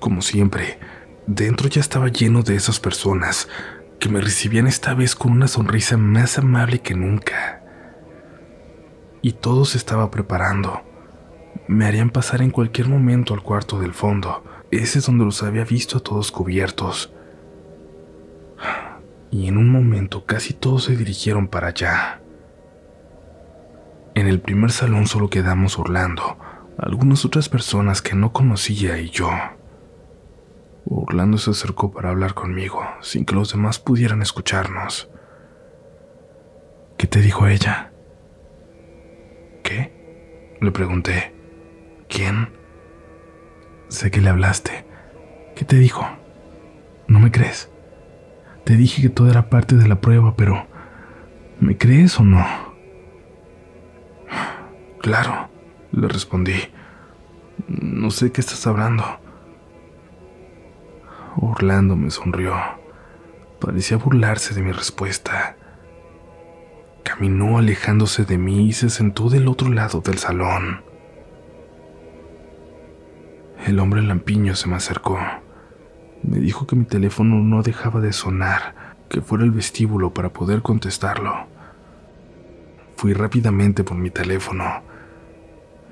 Como 0.00 0.22
siempre, 0.22 0.80
dentro 1.28 1.68
ya 1.68 1.80
estaba 1.80 2.08
lleno 2.08 2.42
de 2.42 2.56
esas 2.56 2.80
personas 2.80 3.48
que 4.00 4.08
me 4.08 4.20
recibían 4.20 4.66
esta 4.66 4.94
vez 4.94 5.14
con 5.14 5.30
una 5.30 5.46
sonrisa 5.46 5.96
más 5.96 6.38
amable 6.38 6.80
que 6.80 6.94
nunca. 6.94 7.62
Y 9.22 9.34
todo 9.34 9.64
se 9.64 9.78
estaba 9.78 10.10
preparando. 10.10 10.82
Me 11.68 11.86
harían 11.86 12.10
pasar 12.10 12.42
en 12.42 12.50
cualquier 12.50 12.88
momento 12.88 13.34
al 13.34 13.42
cuarto 13.42 13.78
del 13.78 13.94
fondo. 13.94 14.42
Ese 14.72 14.98
es 14.98 15.06
donde 15.06 15.24
los 15.24 15.44
había 15.44 15.64
visto 15.64 15.98
a 15.98 16.00
todos 16.00 16.32
cubiertos 16.32 17.12
y 19.30 19.46
en 19.46 19.56
un 19.56 19.68
momento 19.68 20.26
casi 20.26 20.52
todos 20.52 20.84
se 20.84 20.96
dirigieron 20.96 21.48
para 21.48 21.68
allá. 21.68 22.20
En 24.14 24.26
el 24.26 24.40
primer 24.40 24.72
salón 24.72 25.06
solo 25.06 25.30
quedamos 25.30 25.78
Orlando, 25.78 26.36
algunas 26.78 27.24
otras 27.24 27.48
personas 27.48 28.02
que 28.02 28.16
no 28.16 28.32
conocía 28.32 28.98
y 28.98 29.10
yo. 29.10 29.30
Orlando 30.86 31.38
se 31.38 31.50
acercó 31.50 31.90
para 31.90 32.10
hablar 32.10 32.34
conmigo, 32.34 32.82
sin 33.00 33.24
que 33.24 33.34
los 33.34 33.52
demás 33.52 33.78
pudieran 33.78 34.22
escucharnos. 34.22 35.10
¿Qué 36.96 37.06
te 37.06 37.20
dijo 37.20 37.46
ella? 37.46 37.92
¿Qué? 39.62 40.56
Le 40.60 40.70
pregunté. 40.70 41.34
¿Quién? 42.08 42.50
Sé 43.88 44.10
que 44.10 44.20
le 44.20 44.30
hablaste. 44.30 44.84
¿Qué 45.54 45.64
te 45.64 45.76
dijo? 45.76 46.06
¿No 47.08 47.18
me 47.18 47.30
crees? 47.30 47.70
Te 48.64 48.76
dije 48.76 49.02
que 49.02 49.08
todo 49.08 49.30
era 49.30 49.48
parte 49.50 49.76
de 49.76 49.88
la 49.88 50.00
prueba, 50.00 50.36
pero 50.36 50.66
¿me 51.60 51.76
crees 51.76 52.18
o 52.20 52.24
no? 52.24 52.44
Claro, 55.00 55.48
le 55.92 56.08
respondí. 56.08 56.54
No 57.66 58.10
sé 58.10 58.32
qué 58.32 58.40
estás 58.40 58.66
hablando. 58.66 59.04
Orlando 61.36 61.96
me 61.96 62.10
sonrió. 62.10 62.54
Parecía 63.60 63.96
burlarse 63.96 64.54
de 64.54 64.62
mi 64.62 64.72
respuesta. 64.72 65.56
Caminó 67.04 67.58
alejándose 67.58 68.24
de 68.24 68.38
mí 68.38 68.68
y 68.68 68.72
se 68.72 68.90
sentó 68.90 69.28
del 69.28 69.48
otro 69.48 69.70
lado 69.70 70.00
del 70.00 70.18
salón. 70.18 70.82
El 73.66 73.78
hombre 73.78 74.02
lampiño 74.02 74.54
se 74.56 74.68
me 74.68 74.76
acercó. 74.76 75.18
Me 76.22 76.38
dijo 76.38 76.66
que 76.66 76.76
mi 76.76 76.84
teléfono 76.84 77.36
no 77.36 77.62
dejaba 77.62 78.00
de 78.00 78.12
sonar, 78.12 78.96
que 79.08 79.20
fuera 79.20 79.44
el 79.44 79.50
vestíbulo 79.50 80.12
para 80.12 80.30
poder 80.30 80.62
contestarlo. 80.62 81.46
Fui 82.96 83.12
rápidamente 83.12 83.84
por 83.84 83.96
mi 83.96 84.10
teléfono. 84.10 84.82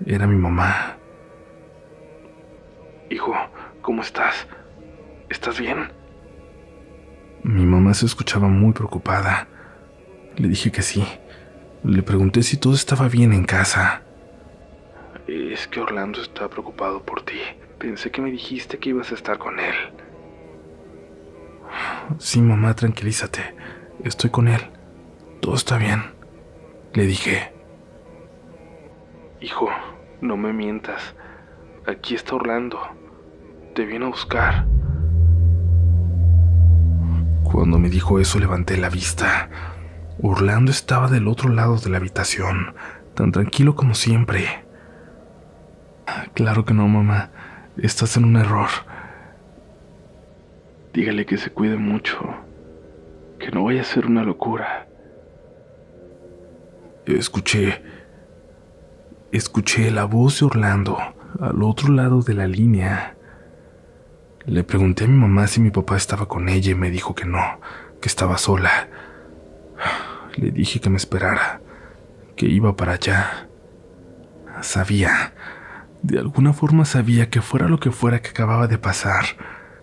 Era 0.04 0.26
mi 0.26 0.36
mamá. 0.36 0.96
Hijo, 3.10 3.34
¿cómo 3.80 4.02
estás? 4.02 4.46
¿Estás 5.30 5.60
bien? 5.60 5.92
Mi 7.42 7.64
mamá 7.64 7.94
se 7.94 8.06
escuchaba 8.06 8.48
muy 8.48 8.72
preocupada. 8.72 9.46
Le 10.36 10.48
dije 10.48 10.72
que 10.72 10.82
sí. 10.82 11.04
Le 11.84 12.02
pregunté 12.02 12.42
si 12.42 12.56
todo 12.56 12.74
estaba 12.74 13.08
bien 13.08 13.32
en 13.32 13.44
casa. 13.44 14.02
Es 15.26 15.68
que 15.68 15.80
Orlando 15.80 16.20
está 16.22 16.48
preocupado 16.48 17.02
por 17.02 17.22
ti. 17.22 17.38
Pensé 17.78 18.10
que 18.10 18.22
me 18.22 18.30
dijiste 18.30 18.78
que 18.78 18.90
ibas 18.90 19.12
a 19.12 19.14
estar 19.14 19.38
con 19.38 19.60
él. 19.60 19.74
Sí, 22.18 22.40
mamá, 22.40 22.74
tranquilízate. 22.74 23.54
Estoy 24.04 24.30
con 24.30 24.48
él. 24.48 24.60
Todo 25.40 25.54
está 25.54 25.76
bien. 25.76 26.02
Le 26.94 27.04
dije. 27.04 27.52
Hijo, 29.40 29.68
no 30.20 30.36
me 30.36 30.52
mientas. 30.52 31.14
Aquí 31.86 32.14
está 32.14 32.34
Orlando. 32.34 32.80
Te 33.74 33.84
viene 33.84 34.06
a 34.06 34.08
buscar. 34.08 34.66
Cuando 37.52 37.78
me 37.78 37.88
dijo 37.88 38.18
eso 38.20 38.38
levanté 38.38 38.76
la 38.76 38.90
vista. 38.90 39.48
Orlando 40.20 40.70
estaba 40.70 41.08
del 41.08 41.28
otro 41.28 41.48
lado 41.48 41.76
de 41.76 41.90
la 41.90 41.96
habitación, 41.96 42.74
tan 43.14 43.32
tranquilo 43.32 43.74
como 43.74 43.94
siempre. 43.94 44.64
Claro 46.34 46.64
que 46.64 46.74
no, 46.74 46.88
mamá. 46.88 47.30
Estás 47.76 48.16
en 48.16 48.24
un 48.24 48.36
error. 48.36 48.68
Dígale 50.92 51.26
que 51.26 51.36
se 51.36 51.50
cuide 51.50 51.76
mucho, 51.76 52.18
que 53.38 53.50
no 53.50 53.64
vaya 53.64 53.82
a 53.82 53.84
ser 53.84 54.06
una 54.06 54.24
locura. 54.24 54.88
Escuché, 57.06 57.82
escuché 59.32 59.90
la 59.90 60.04
voz 60.04 60.40
de 60.40 60.46
Orlando 60.46 60.98
al 61.40 61.62
otro 61.62 61.92
lado 61.92 62.22
de 62.22 62.34
la 62.34 62.46
línea. 62.46 63.17
Le 64.48 64.64
pregunté 64.64 65.04
a 65.04 65.08
mi 65.08 65.18
mamá 65.18 65.46
si 65.46 65.60
mi 65.60 65.70
papá 65.70 65.98
estaba 65.98 66.26
con 66.26 66.48
ella 66.48 66.72
y 66.72 66.74
me 66.74 66.90
dijo 66.90 67.14
que 67.14 67.26
no, 67.26 67.60
que 68.00 68.08
estaba 68.08 68.38
sola. 68.38 68.88
Le 70.36 70.50
dije 70.50 70.80
que 70.80 70.88
me 70.88 70.96
esperara, 70.96 71.60
que 72.34 72.46
iba 72.46 72.74
para 72.74 72.92
allá. 72.92 73.46
Sabía, 74.62 75.34
de 76.02 76.18
alguna 76.18 76.54
forma 76.54 76.86
sabía 76.86 77.28
que 77.28 77.42
fuera 77.42 77.68
lo 77.68 77.78
que 77.78 77.90
fuera 77.90 78.22
que 78.22 78.30
acababa 78.30 78.68
de 78.68 78.78
pasar, 78.78 79.26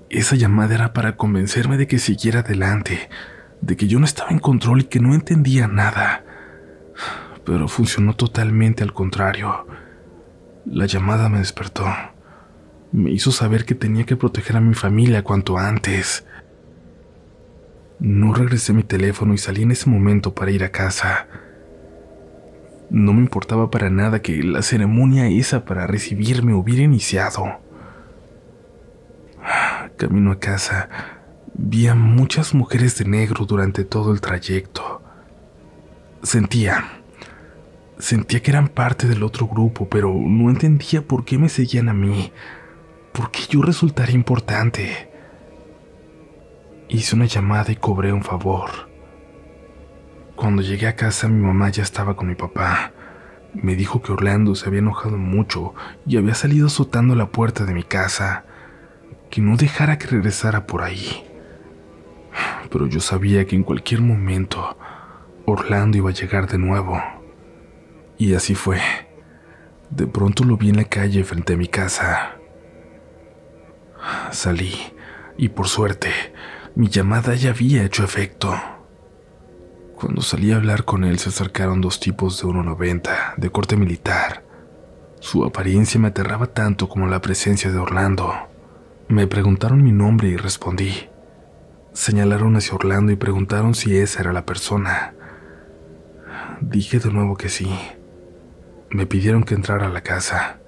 esa 0.10 0.36
llamada 0.36 0.74
era 0.74 0.94
para 0.94 1.16
convencerme 1.16 1.78
de 1.78 1.86
que 1.86 2.00
siguiera 2.00 2.40
adelante, 2.40 3.08
de 3.62 3.78
que 3.78 3.88
yo 3.88 4.00
no 4.00 4.06
estaba 4.06 4.32
en 4.32 4.40
control 4.40 4.82
y 4.82 4.86
que 4.86 5.00
no 5.00 5.14
entendía 5.14 5.68
nada. 5.68 6.26
Pero 7.46 7.68
funcionó 7.68 8.16
totalmente 8.16 8.82
al 8.82 8.94
contrario. 8.94 9.68
La 10.66 10.88
llamada 10.88 11.30
me 11.30 11.38
despertó. 11.38 11.86
Me 12.96 13.12
hizo 13.12 13.34
saber 13.34 13.66
que 13.66 13.76
tenía 13.76 14.06
que 14.06 14.16
proteger 14.16 14.56
a 14.56 14.62
mi 14.62 14.74
familia 14.74 15.22
cuanto 15.22 15.58
antes. 15.58 16.24
No 18.00 18.34
regresé 18.34 18.72
mi 18.72 18.84
teléfono 18.84 19.34
y 19.34 19.38
salí 19.38 19.64
en 19.64 19.72
ese 19.72 19.90
momento 19.90 20.34
para 20.34 20.52
ir 20.52 20.64
a 20.64 20.72
casa. 20.72 21.28
No 22.90 23.12
me 23.12 23.20
importaba 23.20 23.70
para 23.70 23.90
nada 23.90 24.22
que 24.22 24.42
la 24.44 24.62
ceremonia 24.62 25.28
esa 25.28 25.66
para 25.66 25.88
recibirme 25.88 26.54
hubiera 26.54 26.84
iniciado. 26.84 27.60
Camino 29.98 30.32
a 30.32 30.40
casa, 30.40 30.88
vi 31.54 31.88
a 31.88 31.96
muchas 31.96 32.54
mujeres 32.54 32.98
de 32.98 33.04
negro 33.04 33.46
durante 33.46 33.84
todo 33.84 34.14
el 34.14 34.22
trayecto. 34.22 35.02
Sentía, 36.24 37.02
sentía 38.00 38.42
que 38.42 38.52
eran 38.52 38.70
parte 38.70 39.06
del 39.06 39.22
otro 39.22 39.48
grupo, 39.48 39.90
pero 39.90 40.14
no 40.14 40.50
entendía 40.50 41.02
por 41.02 41.26
qué 41.26 41.38
me 41.38 41.50
seguían 41.50 41.90
a 41.90 41.94
mí, 41.94 42.32
por 43.16 43.32
qué 43.32 43.44
yo 43.50 43.62
resultaría 43.62 44.14
importante. 44.14 45.10
Hice 46.90 47.16
una 47.16 47.26
llamada 47.26 47.72
y 47.72 47.78
cobré 47.78 48.12
un 48.12 48.24
favor. 48.24 48.90
Cuando 50.36 50.62
llegué 50.62 50.88
a 50.88 50.98
casa 50.98 51.30
mi 51.30 51.42
mamá 51.42 51.70
ya 51.70 51.82
estaba 51.82 52.18
con 52.18 52.28
mi 52.28 52.36
papá. 52.36 52.92
Me 53.54 53.76
dijo 53.76 54.02
que 54.02 54.12
Orlando 54.12 54.54
se 54.54 54.68
había 54.68 54.80
enojado 54.80 55.18
mucho 55.18 55.74
y 56.06 56.18
había 56.18 56.36
salido 56.36 56.68
azotando 56.68 57.16
la 57.16 57.28
puerta 57.28 57.64
de 57.64 57.74
mi 57.74 57.84
casa 57.84 58.44
que 59.30 59.40
no 59.40 59.56
dejara 59.56 59.98
que 59.98 60.08
regresara 60.08 60.68
por 60.68 60.82
ahí. 60.82 61.26
Pero 62.70 62.88
yo 62.88 63.00
sabía 63.00 63.46
que 63.46 63.56
en 63.56 63.64
cualquier 63.64 64.02
momento 64.02 64.78
Orlando 65.46 65.98
iba 65.98 66.10
a 66.10 66.14
llegar 66.14 66.48
de 66.48 66.58
nuevo. 66.58 67.02
Y 68.18 68.34
así 68.34 68.56
fue. 68.56 68.82
De 69.90 70.06
pronto 70.06 70.44
lo 70.44 70.58
vi 70.58 70.70
en 70.70 70.78
la 70.78 70.86
calle 70.86 71.24
frente 71.24 71.54
a 71.54 71.58
mi 71.58 71.70
casa. 71.70 72.40
Salí 74.32 74.74
y 75.38 75.50
por 75.50 75.68
suerte 75.68 76.10
mi 76.76 76.90
llamada 76.90 77.36
ya 77.36 77.52
había 77.52 77.84
hecho 77.84 78.04
efecto. 78.04 78.54
Cuando 79.96 80.22
salí 80.22 80.52
a 80.52 80.58
hablar 80.58 80.84
con 80.84 81.06
él 81.06 81.20
se 81.20 81.30
acercaron 81.30 81.80
dos 81.80 82.00
tipos 82.00 82.42
de 82.42 82.48
1,90 82.48 83.36
de 83.38 83.50
corte 83.50 83.78
militar. 83.78 84.44
Su 85.22 85.46
apariencia 85.46 86.00
me 86.00 86.10
aterraba 86.10 86.48
tanto 86.48 86.90
como 86.90 87.08
la 87.08 87.22
presencia 87.22 87.72
de 87.72 87.78
Orlando. 87.78 88.34
Me 89.08 89.26
preguntaron 89.26 89.84
mi 89.84 89.94
nombre 89.94 90.28
y 90.28 90.36
respondí. 90.36 91.10
Señalaron 91.94 92.58
hacia 92.58 92.76
Orlando 92.76 93.14
y 93.14 93.16
preguntaron 93.16 93.74
si 93.74 93.98
esa 93.98 94.20
era 94.20 94.34
la 94.34 94.46
persona. 94.46 95.14
Dije 96.60 97.00
de 97.00 97.12
nuevo 97.12 97.38
que 97.38 97.48
sí. 97.48 97.74
Me 98.90 99.06
pidieron 99.06 99.44
que 99.44 99.56
entrara 99.56 99.88
a 99.88 99.92
la 99.92 100.02
casa, 100.02 100.60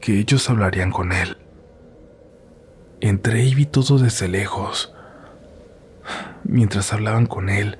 que 0.00 0.18
ellos 0.18 0.48
hablarían 0.50 0.90
con 0.90 1.12
él. 1.12 1.38
Entré 3.04 3.44
y 3.44 3.54
vi 3.54 3.66
todo 3.66 3.98
desde 3.98 4.28
lejos. 4.28 4.94
Mientras 6.44 6.92
hablaban 6.92 7.26
con 7.26 7.48
él, 7.48 7.78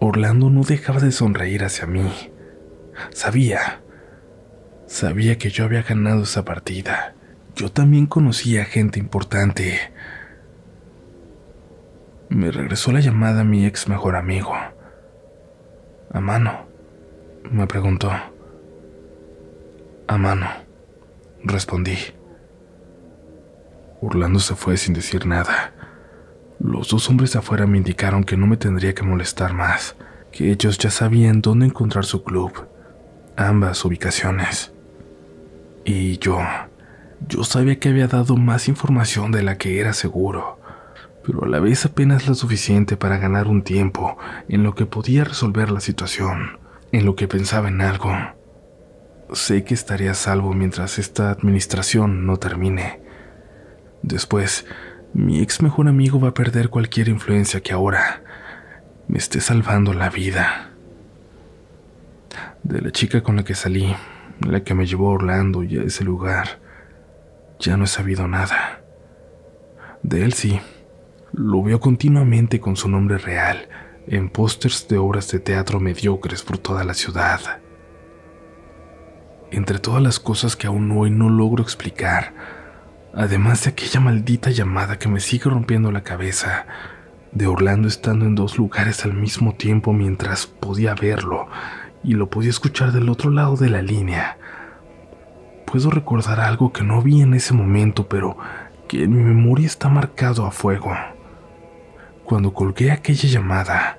Orlando 0.00 0.50
no 0.50 0.62
dejaba 0.62 1.00
de 1.00 1.12
sonreír 1.12 1.64
hacia 1.64 1.86
mí. 1.86 2.10
Sabía, 3.10 3.80
sabía 4.86 5.38
que 5.38 5.50
yo 5.50 5.64
había 5.64 5.82
ganado 5.82 6.22
esa 6.22 6.44
partida. 6.44 7.14
Yo 7.56 7.70
también 7.70 8.06
conocía 8.06 8.64
gente 8.64 8.98
importante 8.98 9.92
me 12.34 12.50
regresó 12.50 12.90
la 12.90 12.98
llamada 12.98 13.42
a 13.42 13.44
mi 13.44 13.64
ex 13.64 13.88
mejor 13.88 14.16
amigo. 14.16 14.52
¿A 16.10 16.20
mano? 16.20 16.66
Me 17.48 17.66
preguntó. 17.68 18.10
A 20.08 20.18
mano, 20.18 20.48
respondí. 21.44 21.96
Orlando 24.04 24.38
se 24.38 24.54
fue 24.54 24.76
sin 24.76 24.94
decir 24.94 25.26
nada. 25.26 25.72
Los 26.60 26.88
dos 26.88 27.08
hombres 27.08 27.36
afuera 27.36 27.66
me 27.66 27.78
indicaron 27.78 28.24
que 28.24 28.36
no 28.36 28.46
me 28.46 28.56
tendría 28.56 28.94
que 28.94 29.02
molestar 29.02 29.54
más, 29.54 29.96
que 30.32 30.50
ellos 30.50 30.78
ya 30.78 30.90
sabían 30.90 31.40
dónde 31.40 31.66
encontrar 31.66 32.04
su 32.04 32.22
club, 32.22 32.66
ambas 33.36 33.84
ubicaciones. 33.84 34.72
Y 35.84 36.18
yo, 36.18 36.38
yo 37.28 37.44
sabía 37.44 37.78
que 37.78 37.90
había 37.90 38.08
dado 38.08 38.36
más 38.36 38.68
información 38.68 39.32
de 39.32 39.42
la 39.42 39.58
que 39.58 39.80
era 39.80 39.92
seguro 39.92 40.58
pero 41.24 41.44
a 41.44 41.48
la 41.48 41.58
vez 41.58 41.84
apenas 41.86 42.28
lo 42.28 42.34
suficiente 42.34 42.96
para 42.96 43.16
ganar 43.16 43.48
un 43.48 43.62
tiempo 43.62 44.18
en 44.48 44.62
lo 44.62 44.74
que 44.74 44.86
podía 44.86 45.24
resolver 45.24 45.70
la 45.70 45.80
situación, 45.80 46.58
en 46.92 47.06
lo 47.06 47.16
que 47.16 47.28
pensaba 47.28 47.68
en 47.68 47.80
algo. 47.80 48.14
Sé 49.32 49.64
que 49.64 49.74
estaría 49.74 50.10
a 50.10 50.14
salvo 50.14 50.52
mientras 50.52 50.98
esta 50.98 51.30
administración 51.30 52.26
no 52.26 52.36
termine. 52.36 53.00
Después, 54.04 54.66
mi 55.14 55.40
ex 55.40 55.62
mejor 55.62 55.88
amigo 55.88 56.20
va 56.20 56.28
a 56.28 56.34
perder 56.34 56.68
cualquier 56.68 57.08
influencia 57.08 57.62
que 57.62 57.72
ahora 57.72 58.22
me 59.08 59.16
esté 59.16 59.40
salvando 59.40 59.94
la 59.94 60.10
vida. 60.10 60.72
De 62.62 62.82
la 62.82 62.90
chica 62.90 63.22
con 63.22 63.36
la 63.36 63.44
que 63.44 63.54
salí, 63.54 63.96
la 64.46 64.62
que 64.62 64.74
me 64.74 64.84
llevó 64.84 65.08
a 65.08 65.14
Orlando 65.14 65.62
y 65.62 65.78
a 65.78 65.84
ese 65.84 66.04
lugar, 66.04 66.60
ya 67.58 67.78
no 67.78 67.84
he 67.84 67.86
sabido 67.86 68.28
nada. 68.28 68.82
De 70.02 70.22
él 70.22 70.34
sí, 70.34 70.60
lo 71.32 71.62
veo 71.62 71.80
continuamente 71.80 72.60
con 72.60 72.76
su 72.76 72.90
nombre 72.90 73.16
real 73.16 73.68
en 74.06 74.28
pósters 74.28 74.86
de 74.86 74.98
obras 74.98 75.30
de 75.30 75.40
teatro 75.40 75.80
mediocres 75.80 76.42
por 76.42 76.58
toda 76.58 76.84
la 76.84 76.92
ciudad. 76.92 77.40
Entre 79.50 79.78
todas 79.78 80.02
las 80.02 80.20
cosas 80.20 80.56
que 80.56 80.66
aún 80.66 80.92
hoy 80.92 81.10
no 81.10 81.30
logro 81.30 81.62
explicar, 81.62 82.34
además 83.16 83.64
de 83.64 83.70
aquella 83.70 84.00
maldita 84.00 84.50
llamada 84.50 84.98
que 84.98 85.08
me 85.08 85.20
sigue 85.20 85.50
rompiendo 85.50 85.92
la 85.92 86.02
cabeza, 86.02 86.66
de 87.32 87.46
Orlando 87.46 87.88
estando 87.88 88.26
en 88.26 88.34
dos 88.34 88.58
lugares 88.58 89.04
al 89.04 89.14
mismo 89.14 89.54
tiempo 89.54 89.92
mientras 89.92 90.46
podía 90.46 90.94
verlo 90.94 91.48
y 92.04 92.14
lo 92.14 92.30
podía 92.30 92.50
escuchar 92.50 92.92
del 92.92 93.08
otro 93.08 93.30
lado 93.30 93.56
de 93.56 93.70
la 93.70 93.82
línea. 93.82 94.38
Puedo 95.66 95.90
recordar 95.90 96.38
algo 96.40 96.72
que 96.72 96.84
no 96.84 97.02
vi 97.02 97.22
en 97.22 97.34
ese 97.34 97.52
momento, 97.54 98.08
pero 98.08 98.36
que 98.86 99.04
en 99.04 99.12
mi 99.12 99.22
memoria 99.22 99.66
está 99.66 99.88
marcado 99.88 100.46
a 100.46 100.52
fuego. 100.52 100.92
Cuando 102.24 102.52
colgué 102.52 102.92
aquella 102.92 103.28
llamada, 103.28 103.98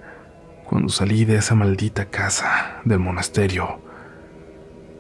cuando 0.66 0.90
salí 0.90 1.26
de 1.26 1.36
esa 1.36 1.56
maldita 1.56 2.06
casa 2.06 2.82
del 2.86 3.00
monasterio, 3.00 3.82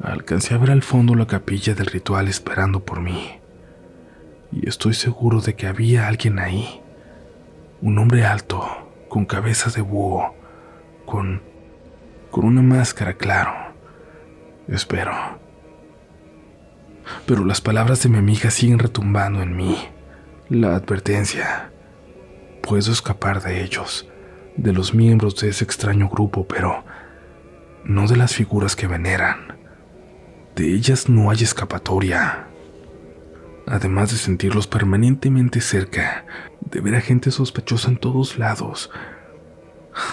alcancé 0.04 0.54
a 0.54 0.58
ver 0.58 0.72
al 0.72 0.84
fondo 0.84 1.16
la 1.16 1.28
capilla 1.28 1.74
del 1.74 1.86
ritual 1.86 2.28
esperando 2.28 2.84
por 2.84 3.00
mí. 3.00 3.40
Y 4.56 4.68
estoy 4.68 4.96
seguro 4.96 5.42
de 5.42 5.54
que 5.54 5.68
había 5.68 6.08
alguien 6.08 6.40
ahí. 6.40 6.82
Un 7.82 8.00
hombre 8.00 8.26
alto, 8.26 8.66
con 9.10 9.26
cabeza 9.26 9.70
de 9.70 9.82
búho, 9.82 10.34
con 11.06 11.42
con 12.36 12.44
una 12.44 12.62
máscara, 12.62 13.14
claro. 13.14 13.54
Espero. 14.68 15.14
Pero 17.26 17.46
las 17.46 17.62
palabras 17.62 18.04
de 18.04 18.10
mi 18.10 18.18
amiga 18.18 18.52
siguen 18.52 18.78
retumbando 18.78 19.42
en 19.42 19.56
mí. 19.56 19.78
La 20.50 20.76
advertencia 20.76 21.72
puedo 22.62 22.92
escapar 22.92 23.42
de 23.42 23.64
ellos, 23.64 24.10
de 24.58 24.74
los 24.74 24.94
miembros 24.94 25.38
de 25.38 25.48
ese 25.48 25.64
extraño 25.64 26.10
grupo, 26.10 26.46
pero 26.46 26.84
no 27.86 28.06
de 28.06 28.18
las 28.18 28.36
figuras 28.36 28.76
que 28.76 28.88
veneran. 28.88 29.58
De 30.58 30.74
ellas 30.74 31.08
no 31.08 31.30
hay 31.30 31.42
escapatoria. 31.42 32.48
Además 33.68 34.12
de 34.12 34.18
sentirlos 34.18 34.68
permanentemente 34.68 35.60
cerca, 35.60 36.26
de 36.62 36.82
ver 36.82 36.96
a 36.96 37.02
gente 37.02 37.32
sospechosa 37.32 37.90
en 37.90 37.98
todos 37.98 38.38
lados, 38.38 38.92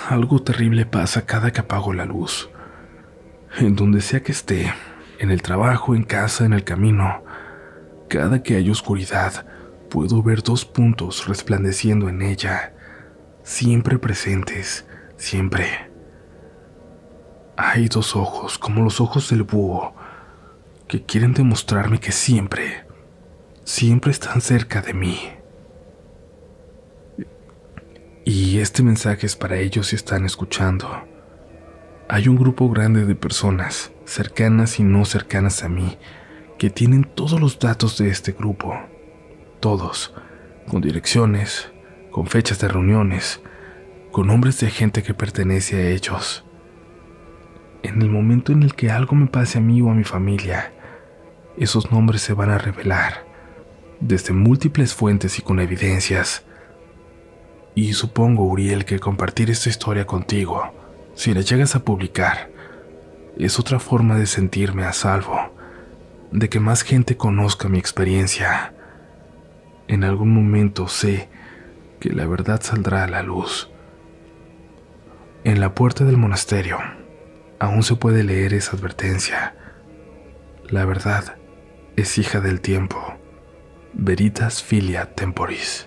algo 0.09 0.43
terrible 0.43 0.87
pasa 0.87 1.27
cada 1.27 1.53
que 1.53 1.61
apago 1.61 1.93
la 1.93 2.07
luz. 2.07 2.49
En 3.59 3.77
donde 3.77 4.01
sea 4.01 4.23
que 4.23 4.33
esté, 4.33 4.73
en 5.19 5.31
el 5.31 5.43
trabajo, 5.43 5.95
en 5.95 6.05
casa, 6.05 6.47
en 6.47 6.53
el 6.53 6.65
camino, 6.65 7.23
cada 8.09 8.43
que 8.43 8.57
hay 8.57 8.71
oscuridad, 8.71 9.47
puedo 9.91 10.23
ver 10.23 10.43
dos 10.43 10.65
puntos 10.65 11.27
resplandeciendo 11.27 12.09
en 12.09 12.23
ella, 12.23 12.75
siempre 13.43 13.99
presentes, 13.99 14.87
siempre. 15.17 15.91
Hay 17.57 17.89
dos 17.89 18.17
ojos, 18.17 18.57
como 18.57 18.83
los 18.83 19.01
ojos 19.01 19.29
del 19.29 19.43
búho, 19.43 19.95
que 20.89 21.05
quieren 21.05 21.35
demostrarme 21.35 22.01
que 22.01 22.13
siempre, 22.13 22.87
siempre 23.65 24.11
están 24.11 24.41
cerca 24.41 24.83
de 24.83 24.95
mí. 24.95 25.19
Y 28.25 28.59
este 28.59 28.83
mensaje 28.83 29.27
es 29.27 29.37
para 29.37 29.59
ellos 29.59 29.89
si 29.89 29.97
están 29.97 30.25
escuchando. 30.25 30.89
Hay 32.09 32.29
un 32.29 32.37
grupo 32.37 32.69
grande 32.69 33.05
de 33.05 33.15
personas, 33.15 33.93
cercanas 34.05 34.79
y 34.79 34.83
no 34.83 35.05
cercanas 35.05 35.65
a 35.65 35.69
mí, 35.69 35.99
que 36.59 36.71
tienen 36.71 37.05
todos 37.05 37.41
los 37.41 37.59
datos 37.59 37.99
de 37.99 38.09
este 38.09 38.33
grupo 38.33 38.75
todos, 39.63 40.13
con 40.69 40.83
direcciones, 40.83 41.71
con 42.11 42.27
fechas 42.27 42.59
de 42.59 42.67
reuniones, 42.67 43.41
con 44.11 44.27
nombres 44.27 44.59
de 44.59 44.69
gente 44.69 45.05
que 45.05 45.15
pertenece 45.15 45.77
a 45.77 45.89
ellos. 45.89 46.45
En 47.85 48.03
el 48.03 48.11
momento 48.11 48.51
en 48.51 48.65
el 48.65 48.75
que 48.75 48.91
algo 48.91 49.15
me 49.15 49.29
pase 49.29 49.59
a 49.59 49.61
mí 49.61 49.81
o 49.81 49.89
a 49.89 49.95
mi 49.95 50.03
familia, 50.03 50.73
esos 51.57 51.93
nombres 51.93 52.23
se 52.23 52.35
van 52.35 52.51
a 52.51 52.59
revelar, 52.59 53.25
desde 54.03 54.33
múltiples 54.33 54.95
fuentes 54.95 55.39
y 55.39 55.43
con 55.43 55.61
evidencias. 55.61 56.45
Y 57.75 57.95
supongo, 57.95 58.45
Uriel, 58.45 58.85
que 58.85 58.99
compartir 58.99 59.51
esta 59.51 59.71
historia 59.71 60.07
contigo, 60.07 60.75
si 61.15 61.33
la 61.33 61.41
llegas 61.41 61.75
a 61.75 61.85
publicar, 61.85 62.51
es 63.39 63.59
otra 63.59 63.79
forma 63.79 64.17
de 64.17 64.27
sentirme 64.27 64.85
a 64.85 64.93
salvo, 64.93 65.55
de 66.31 66.49
que 66.49 66.61
más 66.61 66.83
gente 66.83 67.17
conozca 67.17 67.69
mi 67.69 67.79
experiencia 67.79 68.75
en 69.93 70.05
algún 70.05 70.33
momento 70.33 70.89
sé 70.89 71.29
que 72.01 72.11
la 72.11 72.27
verdad 72.27 72.63
saldrá 72.63 73.05
a 73.05 73.09
la 73.09 73.23
luz. 73.23 73.71
En 75.45 75.61
la 75.61 75.75
puerta 75.75 76.05
del 76.05 76.17
monasterio 76.17 76.79
aún 77.59 77.83
se 77.83 77.97
puede 77.97 78.25
leer 78.25 78.55
esa 78.55 78.75
advertencia. 78.75 79.55
La 80.69 80.87
verdad 80.87 81.37
es 81.97 82.17
hija 82.17 82.41
del 82.41 82.63
tiempo. 82.63 83.19
Veritas 83.95 84.63
filia 84.63 85.05
temporis. 85.15 85.87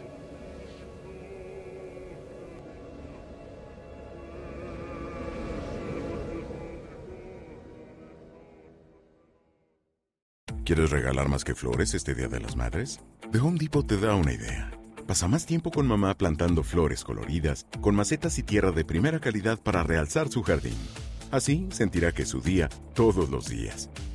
¿Quieres 10.64 10.92
regalar 10.92 11.30
más 11.30 11.44
que 11.44 11.56
flores 11.56 11.94
este 11.96 12.14
Día 12.14 12.28
de 12.28 12.40
las 12.40 12.56
Madres? 12.56 13.00
The 13.32 13.40
Home 13.40 13.58
Depot 13.60 13.86
te 13.86 13.98
da 13.98 14.16
una 14.16 14.34
idea. 14.34 14.72
Pasa 15.08 15.28
más 15.28 15.46
tiempo 15.48 15.72
con 15.72 15.88
mamá 15.88 16.16
plantando 16.16 16.64
flores 16.64 17.04
coloridas, 17.04 17.66
con 17.82 17.96
macetas 17.96 18.38
y 18.38 18.44
tierra 18.44 18.72
de 18.72 18.86
primera 18.86 19.20
calidad 19.20 19.60
para 19.60 19.84
realzar 19.84 20.30
su 20.30 20.44
jardín. 20.44 20.78
Así 21.32 21.68
sentirá 21.72 22.12
que 22.12 22.22
es 22.22 22.30
su 22.30 22.40
día 22.40 22.70
todos 22.94 23.30
los 23.30 23.48
días. 23.48 23.90